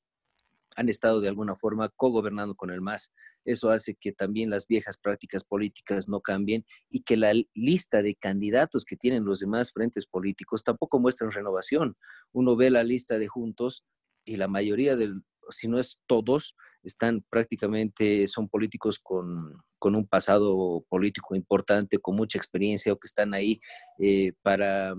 han 0.76 0.88
estado 0.88 1.20
de 1.20 1.28
alguna 1.28 1.56
forma 1.56 1.90
cogobernando 1.90 2.56
con 2.56 2.72
el 2.72 2.82
MAS. 2.82 3.12
Eso 3.44 3.70
hace 3.72 3.96
que 3.96 4.12
también 4.12 4.50
las 4.50 4.66
viejas 4.66 4.98
prácticas 4.98 5.44
políticas 5.44 6.08
no 6.08 6.22
cambien 6.22 6.66
y 6.90 7.02
que 7.02 7.18
la 7.18 7.34
lista 7.54 8.02
de 8.02 8.16
candidatos 8.16 8.86
que 8.86 8.96
tienen 8.96 9.26
los 9.26 9.40
demás 9.40 9.72
frentes 9.72 10.06
políticos 10.06 10.64
tampoco 10.64 11.00
muestran 11.00 11.32
renovación. 11.32 11.98
Uno 12.32 12.56
ve 12.56 12.70
la 12.70 12.84
lista 12.84 13.18
de 13.18 13.28
juntos 13.28 13.84
y 14.24 14.38
la 14.38 14.48
mayoría 14.48 14.96
del, 14.96 15.24
si 15.50 15.68
no 15.68 15.80
es 15.80 16.00
todos, 16.08 16.56
están 16.84 17.24
prácticamente, 17.30 18.28
son 18.28 18.48
políticos 18.50 19.00
con, 19.00 19.62
un 19.82 20.08
pasado 20.08 20.86
político 20.90 21.36
importante, 21.36 22.00
con 22.00 22.16
mucha 22.16 22.38
experiencia 22.38 22.94
o 22.94 23.00
que 23.00 23.08
están 23.08 23.34
ahí 23.34 23.60
eh, 24.00 24.34
para 24.42 24.96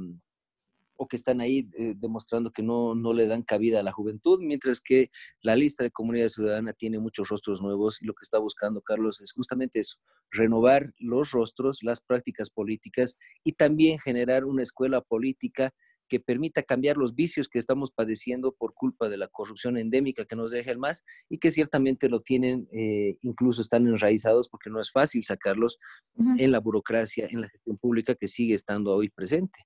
o 1.02 1.08
que 1.08 1.16
están 1.16 1.40
ahí 1.40 1.66
eh, 1.78 1.94
demostrando 1.96 2.52
que 2.52 2.62
no, 2.62 2.94
no 2.94 3.14
le 3.14 3.26
dan 3.26 3.42
cabida 3.42 3.80
a 3.80 3.82
la 3.82 3.90
juventud, 3.90 4.38
mientras 4.42 4.82
que 4.82 5.10
la 5.40 5.56
lista 5.56 5.82
de 5.82 5.90
comunidad 5.90 6.28
ciudadana 6.28 6.74
tiene 6.74 6.98
muchos 6.98 7.30
rostros 7.30 7.62
nuevos 7.62 8.02
y 8.02 8.04
lo 8.04 8.12
que 8.12 8.22
está 8.22 8.38
buscando 8.38 8.82
Carlos 8.82 9.22
es 9.22 9.32
justamente 9.32 9.80
eso, 9.80 9.96
renovar 10.30 10.92
los 10.98 11.30
rostros, 11.30 11.82
las 11.82 12.02
prácticas 12.02 12.50
políticas 12.50 13.16
y 13.42 13.52
también 13.52 13.98
generar 13.98 14.44
una 14.44 14.62
escuela 14.62 15.00
política 15.00 15.72
que 16.10 16.20
permita 16.20 16.64
cambiar 16.64 16.96
los 16.96 17.14
vicios 17.14 17.48
que 17.48 17.60
estamos 17.60 17.92
padeciendo 17.92 18.52
por 18.52 18.74
culpa 18.74 19.08
de 19.08 19.16
la 19.16 19.28
corrupción 19.28 19.78
endémica 19.78 20.24
que 20.24 20.34
nos 20.34 20.50
deja 20.50 20.72
el 20.72 20.78
MAS 20.78 21.04
y 21.28 21.38
que 21.38 21.52
ciertamente 21.52 22.08
lo 22.08 22.20
tienen, 22.20 22.68
eh, 22.72 23.16
incluso 23.22 23.62
están 23.62 23.86
enraizados 23.86 24.48
porque 24.48 24.70
no 24.70 24.80
es 24.80 24.90
fácil 24.90 25.22
sacarlos 25.22 25.78
en 26.36 26.50
la 26.50 26.58
burocracia, 26.58 27.28
en 27.30 27.42
la 27.42 27.48
gestión 27.48 27.78
pública 27.78 28.16
que 28.16 28.26
sigue 28.26 28.54
estando 28.54 28.92
hoy 28.92 29.08
presente. 29.08 29.60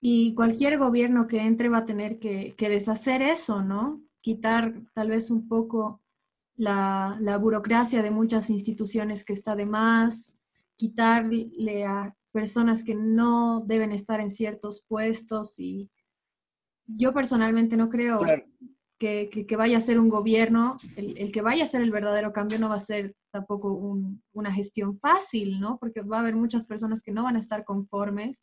Y 0.00 0.34
cualquier 0.34 0.78
gobierno 0.78 1.26
que 1.26 1.40
entre 1.40 1.68
va 1.68 1.78
a 1.78 1.84
tener 1.84 2.18
que, 2.18 2.54
deshacer 2.58 3.22
eso, 3.22 3.62
¿no? 3.62 4.02
Quitar 4.20 4.74
tal 4.94 5.10
vez 5.10 5.30
un 5.30 5.46
poco 5.46 6.00
la, 6.56 7.38
burocracia 7.40 8.02
de 8.02 8.10
muchas 8.10 8.50
instituciones 8.50 9.24
que 9.24 9.34
está 9.34 9.54
de 9.54 9.66
más, 9.66 10.36
quitarle 10.76 11.84
a 11.84 12.16
personas 12.32 12.84
que 12.84 12.94
no 12.94 13.62
deben 13.66 13.92
estar 13.92 14.20
en 14.20 14.30
ciertos 14.30 14.84
puestos 14.86 15.58
y 15.58 15.90
yo 16.86 17.12
personalmente 17.12 17.76
no 17.76 17.88
creo 17.88 18.20
que, 18.98 19.46
vaya 19.56 19.78
a 19.78 19.80
ser 19.80 19.98
un 19.98 20.08
gobierno, 20.08 20.76
el, 20.96 21.32
que 21.32 21.42
vaya 21.42 21.64
a 21.64 21.66
ser 21.66 21.82
el 21.82 21.90
verdadero 21.90 22.32
cambio 22.32 22.58
no 22.58 22.68
va 22.68 22.76
a 22.76 22.80
ser 22.80 23.14
tampoco 23.30 23.72
una 24.32 24.52
gestión 24.52 24.98
fácil, 24.98 25.60
¿no? 25.60 25.78
Porque 25.78 26.02
va 26.02 26.18
a 26.18 26.20
haber 26.20 26.36
muchas 26.36 26.66
personas 26.66 27.02
que 27.02 27.12
no 27.12 27.22
van 27.22 27.36
a 27.36 27.40
estar 27.40 27.64
conformes 27.64 28.42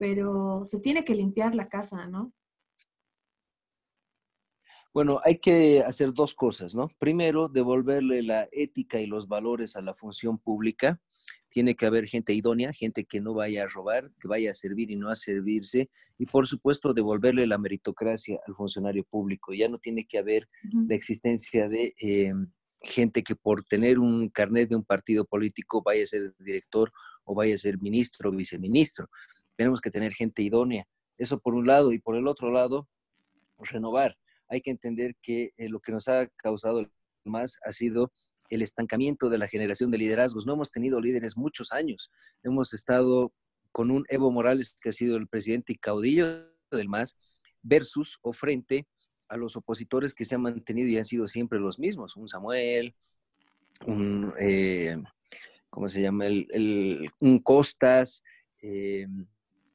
pero 0.00 0.64
se 0.64 0.80
tiene 0.80 1.04
que 1.04 1.14
limpiar 1.14 1.54
la 1.54 1.68
casa, 1.68 2.06
¿no? 2.06 2.32
Bueno, 4.94 5.20
hay 5.22 5.38
que 5.38 5.82
hacer 5.82 6.14
dos 6.14 6.34
cosas, 6.34 6.74
¿no? 6.74 6.88
Primero, 6.98 7.48
devolverle 7.48 8.22
la 8.22 8.48
ética 8.50 8.98
y 8.98 9.06
los 9.06 9.28
valores 9.28 9.76
a 9.76 9.82
la 9.82 9.94
función 9.94 10.38
pública. 10.38 10.98
Tiene 11.50 11.74
que 11.74 11.84
haber 11.84 12.06
gente 12.06 12.32
idónea, 12.32 12.72
gente 12.72 13.04
que 13.04 13.20
no 13.20 13.34
vaya 13.34 13.64
a 13.64 13.68
robar, 13.68 14.10
que 14.18 14.28
vaya 14.28 14.52
a 14.52 14.54
servir 14.54 14.90
y 14.90 14.96
no 14.96 15.10
a 15.10 15.16
servirse. 15.16 15.90
Y 16.16 16.24
por 16.24 16.46
supuesto, 16.46 16.94
devolverle 16.94 17.46
la 17.46 17.58
meritocracia 17.58 18.40
al 18.46 18.54
funcionario 18.54 19.04
público. 19.04 19.52
Ya 19.52 19.68
no 19.68 19.78
tiene 19.78 20.06
que 20.06 20.16
haber 20.16 20.48
la 20.88 20.94
existencia 20.94 21.68
de 21.68 21.94
eh, 22.00 22.32
gente 22.80 23.22
que 23.22 23.36
por 23.36 23.64
tener 23.64 23.98
un 23.98 24.30
carnet 24.30 24.70
de 24.70 24.76
un 24.76 24.84
partido 24.84 25.26
político 25.26 25.82
vaya 25.82 26.04
a 26.04 26.06
ser 26.06 26.34
director 26.38 26.90
o 27.24 27.34
vaya 27.34 27.54
a 27.54 27.58
ser 27.58 27.78
ministro 27.78 28.30
o 28.30 28.32
viceministro 28.32 29.08
tenemos 29.60 29.82
que 29.82 29.90
tener 29.90 30.14
gente 30.14 30.40
idónea. 30.40 30.88
Eso 31.18 31.38
por 31.38 31.52
un 31.52 31.66
lado. 31.66 31.92
Y 31.92 31.98
por 31.98 32.16
el 32.16 32.26
otro 32.28 32.50
lado, 32.50 32.88
renovar. 33.58 34.16
Hay 34.48 34.62
que 34.62 34.70
entender 34.70 35.16
que 35.20 35.52
eh, 35.58 35.68
lo 35.68 35.80
que 35.80 35.92
nos 35.92 36.08
ha 36.08 36.28
causado 36.28 36.90
más 37.24 37.58
ha 37.62 37.70
sido 37.70 38.10
el 38.50 38.62
estancamiento 38.62 39.28
de 39.28 39.38
la 39.38 39.48
generación 39.48 39.90
de 39.90 39.98
liderazgos. 39.98 40.46
No 40.46 40.54
hemos 40.54 40.70
tenido 40.70 41.00
líderes 41.00 41.36
muchos 41.36 41.72
años. 41.72 42.10
Hemos 42.42 42.74
estado 42.74 43.32
con 43.72 43.90
un 43.90 44.04
Evo 44.08 44.30
Morales 44.30 44.76
que 44.82 44.90
ha 44.90 44.92
sido 44.92 45.16
el 45.16 45.28
presidente 45.28 45.72
y 45.72 45.76
caudillo 45.76 46.50
del 46.70 46.88
MAS 46.88 47.16
versus 47.62 48.18
o 48.22 48.32
frente 48.32 48.86
a 49.28 49.36
los 49.36 49.56
opositores 49.56 50.12
que 50.12 50.24
se 50.24 50.34
han 50.34 50.42
mantenido 50.42 50.88
y 50.88 50.98
han 50.98 51.04
sido 51.04 51.26
siempre 51.26 51.58
los 51.58 51.78
mismos. 51.78 52.16
Un 52.16 52.28
Samuel, 52.28 52.94
un, 53.86 54.34
eh, 54.38 55.00
¿cómo 55.70 55.88
se 55.88 56.02
llama? 56.02 56.26
El, 56.26 57.10
un 57.20 57.38
Costas, 57.38 58.22
eh, 58.60 59.06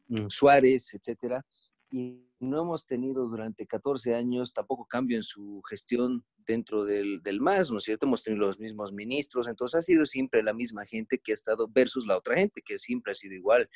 Mm, 0.08 0.28
Suárez, 0.30 0.94
etcétera, 0.94 1.44
y 1.96 2.28
no 2.42 2.64
hemos 2.64 2.86
tenido 2.86 3.26
durante 3.26 3.66
14 3.66 4.16
años 4.16 4.52
tampoco 4.52 4.86
cambio 4.86 5.16
en 5.16 5.24
su 5.24 5.62
gestión 5.70 6.26
dentro 6.46 6.84
del, 6.84 7.24
del 7.24 7.40
MAS, 7.40 7.72
¿no 7.72 7.78
es 7.78 7.86
cierto? 7.86 8.06
Hemos 8.06 8.22
tenido 8.22 8.46
los 8.46 8.60
mismos 8.60 8.92
ministros, 8.92 9.48
entonces 9.48 9.78
ha 9.78 9.82
sido 9.82 10.06
siempre 10.06 10.44
la 10.44 10.54
misma 10.54 10.86
gente 10.86 11.20
que 11.20 11.32
ha 11.32 11.34
estado 11.34 11.70
versus 11.70 12.06
la 12.06 12.18
otra 12.18 12.36
gente, 12.36 12.62
que 12.62 12.78
siempre 12.80 13.12
ha 13.12 13.16
sido 13.16 13.34
igual. 13.34 13.70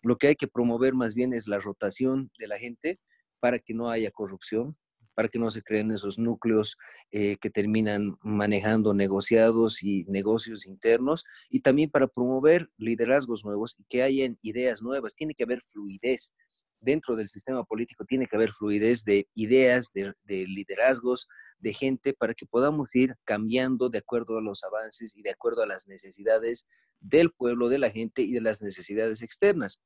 Lo 0.00 0.16
que 0.16 0.28
hay 0.28 0.36
que 0.36 0.48
promover 0.48 0.94
más 0.94 1.14
bien 1.14 1.34
es 1.34 1.48
la 1.48 1.58
rotación 1.58 2.30
de 2.38 2.46
la 2.46 2.58
gente 2.58 2.98
para 3.40 3.58
que 3.58 3.74
no 3.74 3.90
haya 3.90 4.10
corrupción, 4.10 4.72
para 5.12 5.28
que 5.28 5.38
no 5.38 5.50
se 5.50 5.62
creen 5.62 5.90
esos 5.90 6.18
núcleos 6.18 6.78
eh, 7.10 7.36
que 7.42 7.50
terminan 7.50 8.16
manejando 8.22 8.94
negociados 8.94 9.82
y 9.82 10.04
negocios 10.04 10.64
internos, 10.64 11.26
y 11.50 11.60
también 11.60 11.90
para 11.90 12.08
promover 12.08 12.70
liderazgos 12.78 13.44
nuevos 13.44 13.76
y 13.78 13.84
que 13.84 14.02
hayan 14.02 14.38
ideas 14.40 14.80
nuevas. 14.80 15.14
Tiene 15.14 15.34
que 15.34 15.42
haber 15.42 15.60
fluidez 15.68 16.32
dentro 16.80 17.16
del 17.16 17.28
sistema 17.28 17.64
político, 17.64 18.04
tiene 18.04 18.26
que 18.26 18.36
haber 18.36 18.52
fluidez 18.52 19.04
de 19.04 19.28
ideas, 19.34 19.90
de, 19.92 20.14
de 20.24 20.46
liderazgos, 20.46 21.28
de 21.58 21.72
gente, 21.72 22.12
para 22.12 22.34
que 22.34 22.46
podamos 22.46 22.94
ir 22.94 23.14
cambiando 23.24 23.88
de 23.88 23.98
acuerdo 23.98 24.38
a 24.38 24.42
los 24.42 24.64
avances 24.64 25.16
y 25.16 25.22
de 25.22 25.30
acuerdo 25.30 25.62
a 25.62 25.66
las 25.66 25.86
necesidades 25.86 26.66
del 27.00 27.30
pueblo, 27.32 27.68
de 27.68 27.78
la 27.78 27.90
gente 27.90 28.22
y 28.22 28.32
de 28.32 28.40
las 28.40 28.62
necesidades 28.62 29.22
externas. 29.22 29.80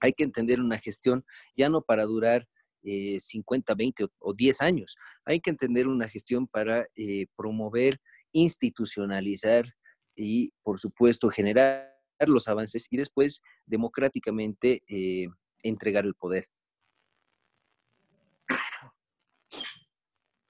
Hay 0.00 0.12
que 0.12 0.24
entender 0.24 0.60
una 0.60 0.78
gestión 0.78 1.24
ya 1.56 1.68
no 1.68 1.82
para 1.82 2.04
durar 2.04 2.48
50, 2.82 3.72
eh, 3.72 3.76
20 3.76 4.06
o, 4.18 4.34
10 4.34 4.60
años. 4.60 4.96
Hay 5.24 5.40
que 5.40 5.50
entender 5.50 5.86
una 5.86 6.08
gestión 6.08 6.46
para 6.48 6.86
eh, 6.96 7.26
promover, 7.36 8.00
institucionalizar 8.32 9.66
y, 10.16 10.52
por 10.62 10.78
supuesto, 10.78 11.28
generar 11.30 11.92
los 12.26 12.48
avances 12.48 12.86
y 12.90 12.96
después 12.96 13.42
democráticamente 13.66 14.82
eh, 14.88 15.28
entregar 15.62 16.04
el 16.04 16.14
poder. 16.14 16.48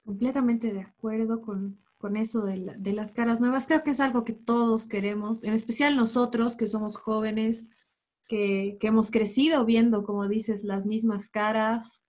Completamente 0.04 0.72
de 0.72 0.80
acuerdo 0.80 1.40
con, 1.42 1.78
eso 2.16 2.44
de, 2.44 2.92
las 2.92 3.12
caras 3.12 3.40
nuevas. 3.40 3.66
Creo 3.66 3.84
que 3.84 3.90
es 3.90 4.00
algo 4.00 4.24
que 4.24 4.32
todos 4.32 4.88
queremos, 4.88 5.44
en 5.44 5.52
especial 5.54 5.96
nosotros 5.96 6.56
que 6.56 6.66
somos 6.66 6.96
jóvenes, 6.96 7.68
que, 8.26 8.76
que, 8.80 8.88
hemos 8.88 9.10
crecido 9.10 9.64
viendo, 9.64 10.02
como 10.02 10.28
dices, 10.28 10.64
las 10.64 10.86
mismas 10.86 11.28
caras, 11.28 12.04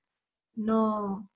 no, 0.55 1.29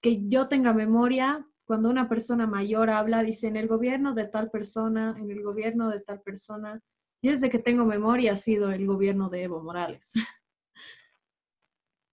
que 0.00 0.28
yo 0.28 0.48
tenga 0.48 0.74
memoria, 0.74 1.46
cuando 1.68 1.90
una 1.90 2.08
persona 2.08 2.46
mayor 2.46 2.88
habla, 2.88 3.22
dice 3.22 3.46
en 3.46 3.56
el 3.56 3.68
gobierno 3.68 4.14
de 4.14 4.26
tal 4.26 4.50
persona, 4.50 5.14
en 5.18 5.30
el 5.30 5.42
gobierno 5.42 5.90
de 5.90 6.00
tal 6.00 6.22
persona. 6.22 6.80
Y 7.20 7.28
desde 7.28 7.50
que 7.50 7.58
tengo 7.58 7.84
memoria 7.84 8.32
ha 8.32 8.36
sido 8.36 8.70
el 8.70 8.86
gobierno 8.86 9.28
de 9.28 9.42
Evo 9.42 9.62
Morales. 9.62 10.12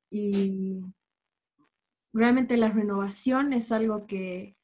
y 0.10 0.82
realmente 2.14 2.58
la 2.58 2.70
renovación 2.70 3.54
es 3.54 3.72
algo 3.72 4.06
que, 4.08 4.56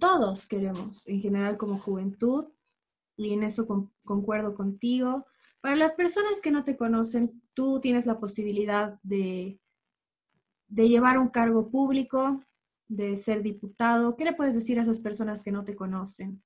todos 0.00 0.46
queremos, 0.46 1.06
en 1.06 1.20
general 1.20 1.56
como 1.56 1.78
juventud, 1.78 2.48
y 3.16 3.32
en 3.32 3.42
eso 3.42 3.66
concuerdo 4.04 4.54
contigo. 4.54 5.26
Para 5.60 5.76
las 5.76 5.94
personas 5.94 6.40
que 6.42 6.50
no 6.50 6.64
te 6.64 6.76
conocen, 6.76 7.42
tú 7.54 7.80
tienes 7.80 8.06
la 8.06 8.18
posibilidad 8.18 8.98
de 9.02 9.60
de 10.68 10.88
llevar 10.88 11.18
un 11.18 11.28
cargo 11.28 11.70
público, 11.70 12.44
de 12.86 13.16
ser 13.16 13.42
diputado. 13.42 14.16
¿Qué 14.16 14.24
le 14.24 14.34
puedes 14.34 14.54
decir 14.54 14.78
a 14.78 14.82
esas 14.82 15.00
personas 15.00 15.42
que 15.42 15.50
no 15.50 15.64
te 15.64 15.74
conocen? 15.74 16.42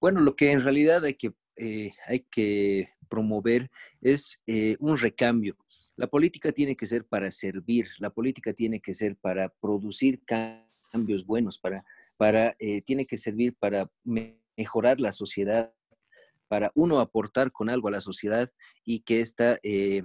Bueno, 0.00 0.20
lo 0.20 0.36
que 0.36 0.50
en 0.50 0.60
realidad 0.60 1.04
hay 1.04 1.14
que, 1.14 1.34
eh, 1.56 1.92
hay 2.06 2.20
que 2.20 2.90
promover 3.08 3.70
es 4.00 4.40
eh, 4.46 4.76
un 4.80 4.98
recambio. 4.98 5.56
La 5.98 6.06
política 6.06 6.52
tiene 6.52 6.76
que 6.76 6.86
ser 6.86 7.04
para 7.04 7.28
servir, 7.32 7.88
la 7.98 8.10
política 8.10 8.52
tiene 8.52 8.78
que 8.78 8.94
ser 8.94 9.16
para 9.16 9.48
producir 9.48 10.22
cambios 10.24 11.26
buenos, 11.26 11.58
para, 11.58 12.54
eh, 12.60 12.82
tiene 12.82 13.04
que 13.04 13.16
servir 13.16 13.56
para 13.58 13.90
mejorar 14.56 15.00
la 15.00 15.12
sociedad, 15.12 15.74
para 16.46 16.70
uno 16.76 17.00
aportar 17.00 17.50
con 17.50 17.68
algo 17.68 17.88
a 17.88 17.90
la 17.90 18.00
sociedad 18.00 18.48
y 18.84 19.00
que 19.00 19.20
esta 19.20 19.58
eh, 19.64 20.04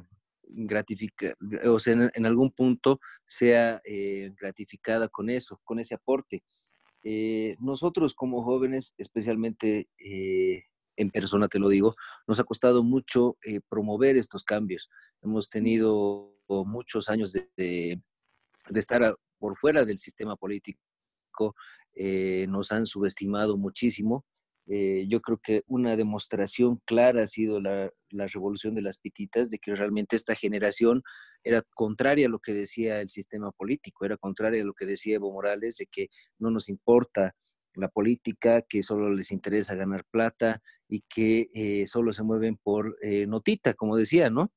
o 1.65 1.77
sea, 1.77 2.10
en, 2.12 2.25
algún 2.25 2.49
punto 2.49 2.99
sea 3.27 3.79
eh, 3.86 4.32
gratificada 4.36 5.08
con 5.10 5.29
eso, 5.29 5.62
con 5.63 5.77
ese 5.77 5.93
aporte. 5.93 6.43
Eh, 7.03 7.56
nosotros 7.60 8.15
como 8.15 8.43
jóvenes, 8.43 8.95
especialmente 8.97 9.89
en 10.95 11.10
persona 11.10 11.47
te 11.47 11.60
lo 11.60 11.69
digo, 11.69 11.95
nos 12.27 12.39
ha 12.39 12.43
costado 12.43 12.84
mucho 12.84 13.38
promover 13.69 14.17
estos 14.17 14.43
cambios. 14.43 14.89
Hemos 15.21 15.49
tenido 15.49 16.36
muchos 16.47 17.10
años 17.10 17.32
de, 17.32 17.49
de, 17.58 18.01
de 18.69 18.79
estar 18.79 19.15
por 19.39 19.58
fuera 19.58 19.86
del 19.86 19.97
sistema 19.97 20.36
político, 20.36 21.56
nos 22.47 22.71
han 22.71 22.86
subestimado 22.86 23.58
muchísimo 23.58 24.25
eh, 24.67 25.06
yo 25.10 25.21
creo 25.21 25.39
que 25.43 25.63
una 25.67 25.97
demostración 25.97 26.79
clara 26.86 27.23
ha 27.23 27.27
sido 27.27 27.60
la, 27.60 27.91
revolución 28.12 28.75
de 28.75 28.82
las 28.82 28.99
pititas, 28.99 29.49
de 29.49 29.60
que 29.60 29.75
realmente 29.75 30.15
esta 30.15 30.36
generación 30.36 31.01
era 31.43 31.62
contraria 31.73 32.27
a 32.27 32.29
lo 32.29 32.39
que 32.39 32.53
decía 32.53 33.01
el 33.01 33.10
sistema 33.10 33.51
político, 33.51 34.06
era 34.06 34.17
contraria 34.17 34.62
a 34.62 34.65
lo 34.65 34.73
que 34.73 34.86
decía 34.86 35.15
Evo 35.15 35.34
Morales, 35.34 35.77
de 35.77 35.88
que 35.88 36.08
no 36.39 36.49
nos 36.51 36.69
importa 36.69 37.36
la 37.75 37.88
política, 37.88 38.62
que 38.62 38.83
solo 38.83 39.13
les 39.13 39.31
interesa 39.31 39.75
ganar 39.75 40.05
plata 40.05 40.62
y 40.88 41.01
que 41.01 41.47
eh, 41.53 41.86
solo 41.86 42.13
se 42.13 42.23
mueven 42.23 42.57
por 42.57 42.97
eh, 43.01 43.25
notita, 43.27 43.73
como 43.73 43.97
decía, 43.97 44.29
¿no? 44.29 44.51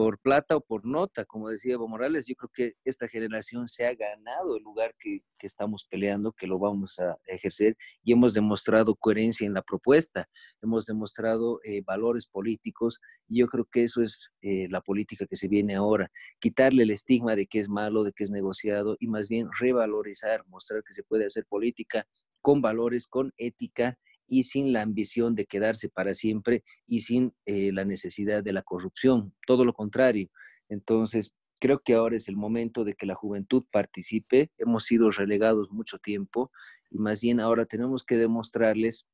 por 0.00 0.18
plata 0.18 0.56
o 0.56 0.62
por 0.62 0.86
nota, 0.86 1.26
como 1.26 1.50
decía 1.50 1.74
Evo 1.74 1.86
Morales, 1.86 2.26
yo 2.26 2.34
creo 2.34 2.50
que 2.54 2.74
esta 2.86 3.06
generación 3.06 3.68
se 3.68 3.84
ha 3.84 3.94
ganado 3.94 4.56
el 4.56 4.62
lugar 4.62 4.94
que, 4.98 5.20
estamos 5.42 5.84
peleando, 5.84 6.32
que 6.32 6.46
lo 6.46 6.58
vamos 6.58 6.98
a 7.00 7.18
ejercer 7.26 7.76
y 8.02 8.12
hemos 8.12 8.32
demostrado 8.32 8.94
coherencia 8.94 9.46
en 9.46 9.52
la 9.52 9.60
propuesta, 9.60 10.26
hemos 10.62 10.86
demostrado 10.86 11.60
eh, 11.64 11.82
valores 11.84 12.26
políticos 12.26 12.98
y 13.28 13.40
yo 13.40 13.46
creo 13.48 13.66
que 13.70 13.84
eso 13.84 14.00
es 14.00 14.30
eh, 14.40 14.68
la 14.70 14.80
política 14.80 15.26
que 15.26 15.36
se 15.36 15.48
viene 15.48 15.76
ahora, 15.76 16.10
quitarle 16.40 16.84
el 16.84 16.90
estigma 16.90 17.36
de 17.36 17.46
que 17.46 17.58
es 17.58 17.68
malo, 17.68 18.02
de 18.02 18.12
que 18.12 18.24
es 18.24 18.30
negociado 18.30 18.96
y 19.00 19.06
más 19.06 19.28
bien 19.28 19.50
revalorizar, 19.58 20.46
mostrar 20.46 20.82
que 20.82 20.94
se 20.94 21.02
puede 21.02 21.26
hacer 21.26 21.44
política 21.44 22.06
con 22.40 22.62
valores, 22.62 23.06
con 23.06 23.32
ética 23.36 23.98
y 24.26 24.44
sin 24.44 24.72
la 24.72 24.82
ambición 24.82 25.34
de 25.34 25.46
quedarse 25.46 25.88
para 25.88 26.14
siempre 26.14 26.62
y 26.86 27.00
sin 27.00 27.34
eh, 27.46 27.72
la 27.72 27.84
necesidad 27.84 28.44
de 28.44 28.52
la 28.52 28.62
corrupción, 28.62 29.34
todo 29.46 29.64
lo 29.64 29.72
contrario. 29.72 30.30
Entonces, 30.68 31.34
creo 31.60 31.80
que 31.80 31.94
ahora 31.94 32.16
es 32.16 32.28
el 32.28 32.36
momento 32.36 32.84
de 32.84 32.94
que 32.94 33.06
la 33.06 33.14
juventud 33.14 33.64
participe. 33.70 34.50
Hemos 34.56 34.84
sido 34.84 35.10
relegados 35.10 35.70
mucho 35.70 35.98
tiempo 35.98 36.50
y 36.90 36.98
más 36.98 37.20
bien 37.20 37.40
ahora 37.40 37.66
tenemos 37.66 38.04
que 38.04 38.16
demostrarles 38.16 39.06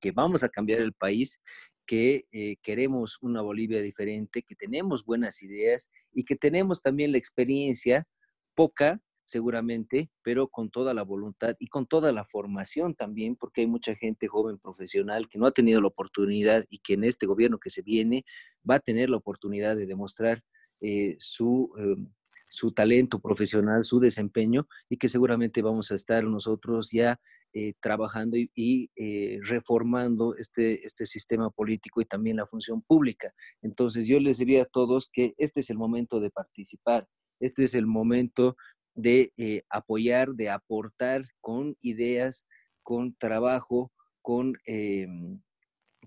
que 0.00 0.12
vamos 0.12 0.42
a 0.42 0.48
cambiar 0.48 0.80
el 0.80 0.92
país, 0.92 1.40
que 1.86 2.26
eh, 2.32 2.56
queremos 2.62 3.18
una 3.20 3.42
Bolivia 3.42 3.80
diferente, 3.80 4.42
que 4.42 4.54
tenemos 4.54 5.04
buenas 5.04 5.42
ideas 5.42 5.90
y 6.12 6.24
que 6.24 6.36
tenemos 6.36 6.82
también 6.82 7.12
la 7.12 7.18
experiencia, 7.18 8.06
poca, 8.54 9.00
seguramente, 9.24 10.10
pero 10.22 10.48
con 10.48 10.70
toda 10.70 10.94
la 10.94 11.02
voluntad 11.02 11.56
y 11.58 11.68
con 11.68 11.86
toda 11.86 12.12
la 12.12 12.24
formación 12.24 12.94
también, 12.94 13.36
porque 13.36 13.62
hay 13.62 13.66
mucha 13.66 13.94
gente 13.94 14.28
joven 14.28 14.58
profesional 14.58 15.28
que 15.28 15.38
no 15.38 15.46
ha 15.46 15.52
tenido 15.52 15.80
la 15.80 15.88
oportunidad 15.88 16.64
y 16.68 16.78
que 16.78 16.94
en 16.94 17.04
este 17.04 17.26
gobierno 17.26 17.58
que 17.58 17.70
se 17.70 17.82
viene 17.82 18.24
va 18.68 18.76
a 18.76 18.80
tener 18.80 19.10
la 19.10 19.16
oportunidad 19.16 19.76
de 19.76 19.86
demostrar 19.86 20.42
eh, 20.80 21.16
su, 21.18 21.72
em, 21.78 22.08
su 22.48 22.72
talento 22.72 23.18
profesional, 23.20 23.84
su 23.84 24.00
desempeño 24.00 24.68
y 24.88 24.96
que 24.96 25.08
seguramente 25.08 25.62
vamos 25.62 25.90
a 25.90 25.94
estar 25.94 26.24
nosotros 26.24 26.90
ya 26.92 27.20
eh, 27.56 27.74
trabajando 27.80 28.36
y, 28.36 28.90
eh, 28.96 29.38
reformando 29.42 30.34
este, 30.34 30.84
este 30.84 31.06
sistema 31.06 31.50
político 31.50 32.00
y 32.00 32.04
también 32.04 32.36
la 32.36 32.46
función 32.46 32.82
pública. 32.82 33.32
Entonces 33.62 34.08
yo 34.08 34.18
les 34.18 34.38
diría 34.38 34.62
a 34.62 34.66
todos 34.66 35.08
que 35.12 35.34
este 35.38 35.60
es 35.60 35.70
el 35.70 35.78
momento 35.78 36.20
de 36.20 36.30
participar, 36.30 37.08
este 37.40 37.64
es 37.64 37.74
el 37.74 37.86
momento 37.86 38.56
de 38.94 39.32
eh, 39.36 39.62
apoyar, 39.68 40.30
de 40.34 40.50
aportar 40.50 41.24
con 41.40 41.76
ideas, 41.80 42.46
con 42.82 43.14
trabajo, 43.16 43.92
con, 44.22 44.54
em, 44.66 45.40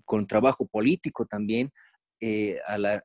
con 0.04 0.26
trabajo 0.26 0.66
político 0.66 1.26
también 1.26 1.70
eh, 2.20 2.58
al, 2.66 3.02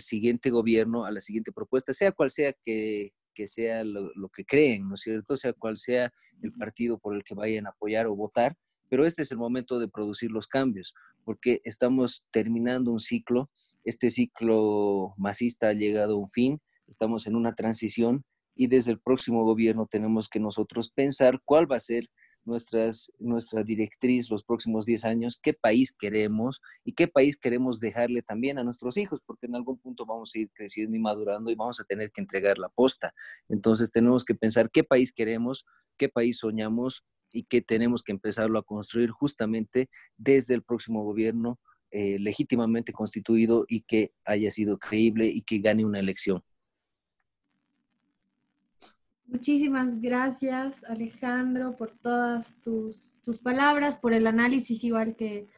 siguiente 0.00 0.50
gobierno, 0.50 1.04
a 1.04 1.10
la 1.10 1.20
siguiente 1.20 1.50
propuesta, 1.52 1.92
sea 1.92 2.12
cual 2.12 2.30
sea 2.30 2.52
que, 2.62 3.12
sea 3.46 3.82
lo, 3.82 4.12
lo, 4.14 4.28
que 4.28 4.44
creen, 4.44 4.88
¿no 4.88 4.94
es 4.94 5.00
cierto? 5.00 5.36
Sea 5.36 5.52
cual 5.52 5.78
sea 5.78 6.12
el 6.42 6.52
partido 6.52 6.98
por 6.98 7.16
el 7.16 7.24
que 7.24 7.34
vayan 7.34 7.66
a 7.66 7.70
apoyar 7.70 8.06
o 8.06 8.14
votar, 8.14 8.56
pero 8.88 9.06
este 9.06 9.22
es 9.22 9.32
el 9.32 9.38
momento 9.38 9.78
de 9.78 9.88
producir 9.88 10.30
los 10.30 10.46
cambios, 10.46 10.94
porque 11.24 11.60
estamos 11.64 12.24
terminando 12.30 12.92
un 12.92 13.00
ciclo, 13.00 13.50
este 13.84 14.10
ciclo 14.10 15.14
masista 15.16 15.68
ha 15.68 15.72
llegado 15.72 16.14
a 16.14 16.18
un 16.18 16.30
fin, 16.30 16.60
estamos 16.86 17.26
en 17.26 17.34
una 17.34 17.54
transición 17.54 18.24
y 18.54 18.66
desde 18.66 18.92
el 18.92 19.00
próximo 19.00 19.44
gobierno 19.44 19.86
tenemos 19.86 20.28
que 20.28 20.40
nosotros 20.40 20.90
pensar 20.90 21.40
cuál 21.44 21.70
va 21.70 21.76
a 21.76 21.80
ser 21.80 22.08
nuestras, 22.44 23.12
nuestra 23.18 23.62
directriz 23.62 24.30
los 24.30 24.44
próximos 24.44 24.84
10 24.84 25.04
años, 25.04 25.38
qué 25.42 25.52
país 25.52 25.94
queremos 25.96 26.60
y 26.84 26.92
qué 26.92 27.08
país 27.08 27.36
queremos 27.36 27.80
dejarle 27.80 28.22
también 28.22 28.58
a 28.58 28.64
nuestros 28.64 28.96
hijos, 28.96 29.20
porque 29.24 29.46
en 29.46 29.54
algún 29.54 29.78
punto 29.78 30.06
vamos 30.06 30.32
a 30.34 30.38
ir 30.38 30.50
creciendo 30.52 30.96
y 30.96 31.00
madurando 31.00 31.50
y 31.50 31.54
vamos 31.54 31.80
a 31.80 31.84
tener 31.84 32.10
que 32.10 32.20
entregar 32.20 32.58
la 32.58 32.68
posta. 32.68 33.14
Entonces 33.48 33.90
tenemos 33.90 34.24
que 34.24 34.34
pensar 34.34 34.70
qué 34.70 34.84
país 34.84 35.12
queremos, 35.12 35.64
qué 35.96 36.08
país 36.08 36.38
soñamos 36.38 37.04
y 37.32 37.44
qué 37.44 37.62
tenemos 37.62 38.02
que 38.02 38.12
empezarlo 38.12 38.58
a 38.58 38.64
construir 38.64 39.10
justamente 39.10 39.88
desde 40.16 40.54
el 40.54 40.62
próximo 40.62 41.04
gobierno 41.04 41.58
eh, 41.90 42.18
legítimamente 42.18 42.92
constituido 42.92 43.64
y 43.68 43.82
que 43.82 44.12
haya 44.24 44.50
sido 44.50 44.78
creíble 44.78 45.26
y 45.26 45.42
que 45.42 45.58
gane 45.58 45.84
una 45.84 46.00
elección. 46.00 46.42
Muchísimas 49.32 49.98
gracias, 49.98 50.84
Alejandro, 50.84 51.74
por 51.74 51.90
todas 51.90 52.60
tus, 52.60 53.16
palabras, 53.42 53.96
por 53.96 54.12
el 54.12 54.26
análisis 54.26 54.84
igual 54.84 55.16
que, 55.16 55.48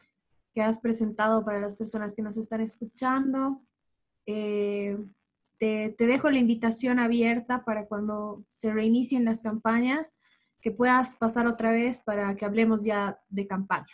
has 0.55 0.79
presentado 0.79 1.43
para 1.43 1.59
las 1.59 1.75
personas 1.75 2.15
que 2.15 2.21
nos 2.21 2.37
están 2.37 2.61
escuchando. 2.61 3.61
Eh, 4.25 4.97
te, 5.59 5.93
te, 5.97 6.07
dejo 6.07 6.29
la 6.29 6.39
invitación 6.39 6.99
abierta 6.99 7.65
para 7.65 7.85
cuando 7.85 8.45
se 8.47 8.71
reinicien 8.71 9.25
las 9.25 9.41
campañas, 9.41 10.15
que 10.61 10.71
puedas 10.71 11.15
pasar 11.15 11.45
otra 11.45 11.71
vez 11.71 11.99
para 11.99 12.33
que 12.37 12.45
hablemos 12.45 12.85
ya 12.85 13.19
de 13.27 13.45
campaña. 13.45 13.93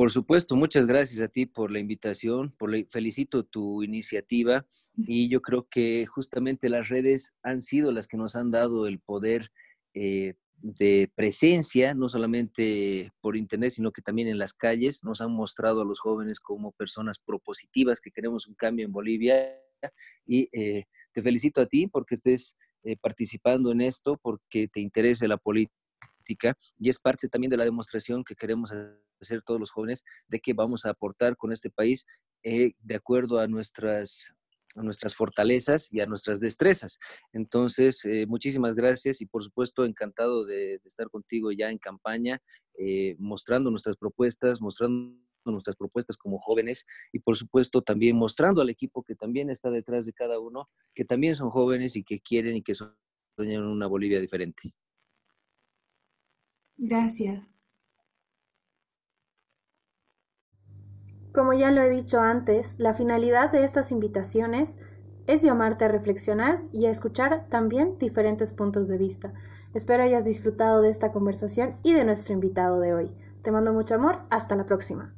Por 0.00 0.10
supuesto, 0.10 0.56
muchas 0.56 0.86
gracias 0.86 1.20
a 1.20 1.28
ti 1.28 1.44
por 1.44 1.70
la 1.70 1.78
invitación, 1.78 2.54
por 2.56 2.70
felicito 2.86 3.44
tu 3.44 3.82
iniciativa 3.82 4.64
y 4.96 5.28
yo 5.28 5.42
creo 5.42 5.68
que 5.68 6.06
justamente 6.06 6.70
las 6.70 6.88
redes 6.88 7.34
han 7.42 7.60
sido 7.60 7.92
las 7.92 8.08
que 8.08 8.16
nos 8.16 8.34
han 8.34 8.50
dado 8.50 8.86
el 8.86 8.98
poder 8.98 9.50
eh, 9.92 10.36
de 10.62 11.12
presencia, 11.14 11.92
no 11.92 12.08
solamente 12.08 13.10
por 13.20 13.36
internet, 13.36 13.72
sino 13.72 13.92
que 13.92 14.00
también 14.00 14.28
en 14.28 14.38
las 14.38 14.54
calles, 14.54 15.04
nos 15.04 15.20
han 15.20 15.32
mostrado 15.32 15.82
a 15.82 15.84
los 15.84 16.00
jóvenes 16.00 16.40
como 16.40 16.72
personas 16.72 17.18
propositivas 17.18 18.00
que 18.00 18.10
queremos 18.10 18.46
un 18.46 18.54
cambio 18.54 18.86
en 18.86 18.92
Bolivia 18.92 19.54
y 20.24 20.48
eh, 20.58 20.86
te 21.12 21.20
felicito 21.20 21.60
a 21.60 21.66
ti 21.66 21.88
porque 21.88 22.14
estés 22.14 22.56
eh, 22.84 22.96
participando 22.96 23.70
en 23.70 23.82
esto, 23.82 24.18
porque 24.22 24.66
te 24.66 24.80
interesa 24.80 25.28
la 25.28 25.36
política 25.36 25.79
y 26.78 26.88
es 26.88 26.98
parte 26.98 27.28
también 27.28 27.50
de 27.50 27.56
la 27.56 27.64
demostración 27.64 28.24
que 28.24 28.34
queremos 28.34 28.72
hacer 29.20 29.42
todos 29.42 29.60
los 29.60 29.70
jóvenes 29.70 30.04
de 30.28 30.40
que 30.40 30.52
vamos 30.52 30.84
a 30.84 30.90
aportar 30.90 31.36
con 31.36 31.52
este 31.52 31.70
país 31.70 32.06
eh, 32.42 32.72
de 32.80 32.94
acuerdo 32.94 33.38
a 33.38 33.46
nuestras 33.46 34.32
a 34.76 34.82
nuestras 34.82 35.16
fortalezas 35.16 35.92
y 35.92 36.00
a 36.00 36.06
nuestras 36.06 36.38
destrezas. 36.38 36.98
Entonces, 37.32 38.04
eh, 38.04 38.26
muchísimas 38.26 38.76
gracias 38.76 39.20
y 39.20 39.26
por 39.26 39.42
supuesto 39.42 39.84
encantado 39.84 40.44
de, 40.44 40.80
estar 40.84 41.10
contigo 41.10 41.50
ya 41.50 41.70
en 41.70 41.78
campaña, 41.78 42.40
eh, 42.78 43.16
mostrando 43.18 43.70
nuestras 43.70 43.96
propuestas, 43.96 44.60
mostrando 44.60 45.16
nuestras 45.44 45.74
propuestas 45.74 46.16
como 46.16 46.38
jóvenes 46.38 46.86
y 47.12 47.18
por 47.18 47.36
supuesto 47.36 47.82
también 47.82 48.16
mostrando 48.16 48.60
al 48.62 48.70
equipo 48.70 49.02
que 49.02 49.14
también 49.14 49.50
está 49.50 49.70
detrás 49.70 50.06
de 50.06 50.12
cada 50.12 50.38
uno, 50.38 50.68
que 50.94 51.04
también 51.04 51.34
son 51.34 51.50
jóvenes 51.50 51.96
y 51.96 52.04
que 52.04 52.20
quieren 52.20 52.56
y 52.56 52.62
que 52.62 52.74
sueñan 52.74 53.64
una 53.64 53.86
Bolivia 53.86 54.20
diferente. 54.20 54.72
Gracias. 56.80 57.44
Como 61.32 61.52
ya 61.54 61.72
lo 61.72 61.82
he 61.82 61.90
dicho 61.90 62.20
antes, 62.20 62.76
la 62.78 62.94
finalidad 62.94 63.50
de 63.50 63.64
estas 63.64 63.90
invitaciones 63.90 64.78
es 65.26 65.42
llamarte 65.42 65.84
a 65.84 65.88
reflexionar 65.88 66.62
y 66.72 66.86
a 66.86 66.90
escuchar 66.90 67.46
también 67.48 67.98
diferentes 67.98 68.52
puntos 68.52 68.86
de 68.86 68.98
vista. 68.98 69.32
Espero 69.74 70.04
hayas 70.04 70.24
disfrutado 70.24 70.82
de 70.82 70.88
esta 70.88 71.10
conversación 71.10 71.74
y 71.82 71.94
de 71.94 72.04
nuestro 72.04 72.34
invitado 72.34 72.78
de 72.78 72.94
hoy. 72.94 73.12
Te 73.42 73.50
mando 73.50 73.72
mucho 73.72 73.96
amor, 73.96 74.20
hasta 74.30 74.54
la 74.54 74.66
próxima. 74.66 75.12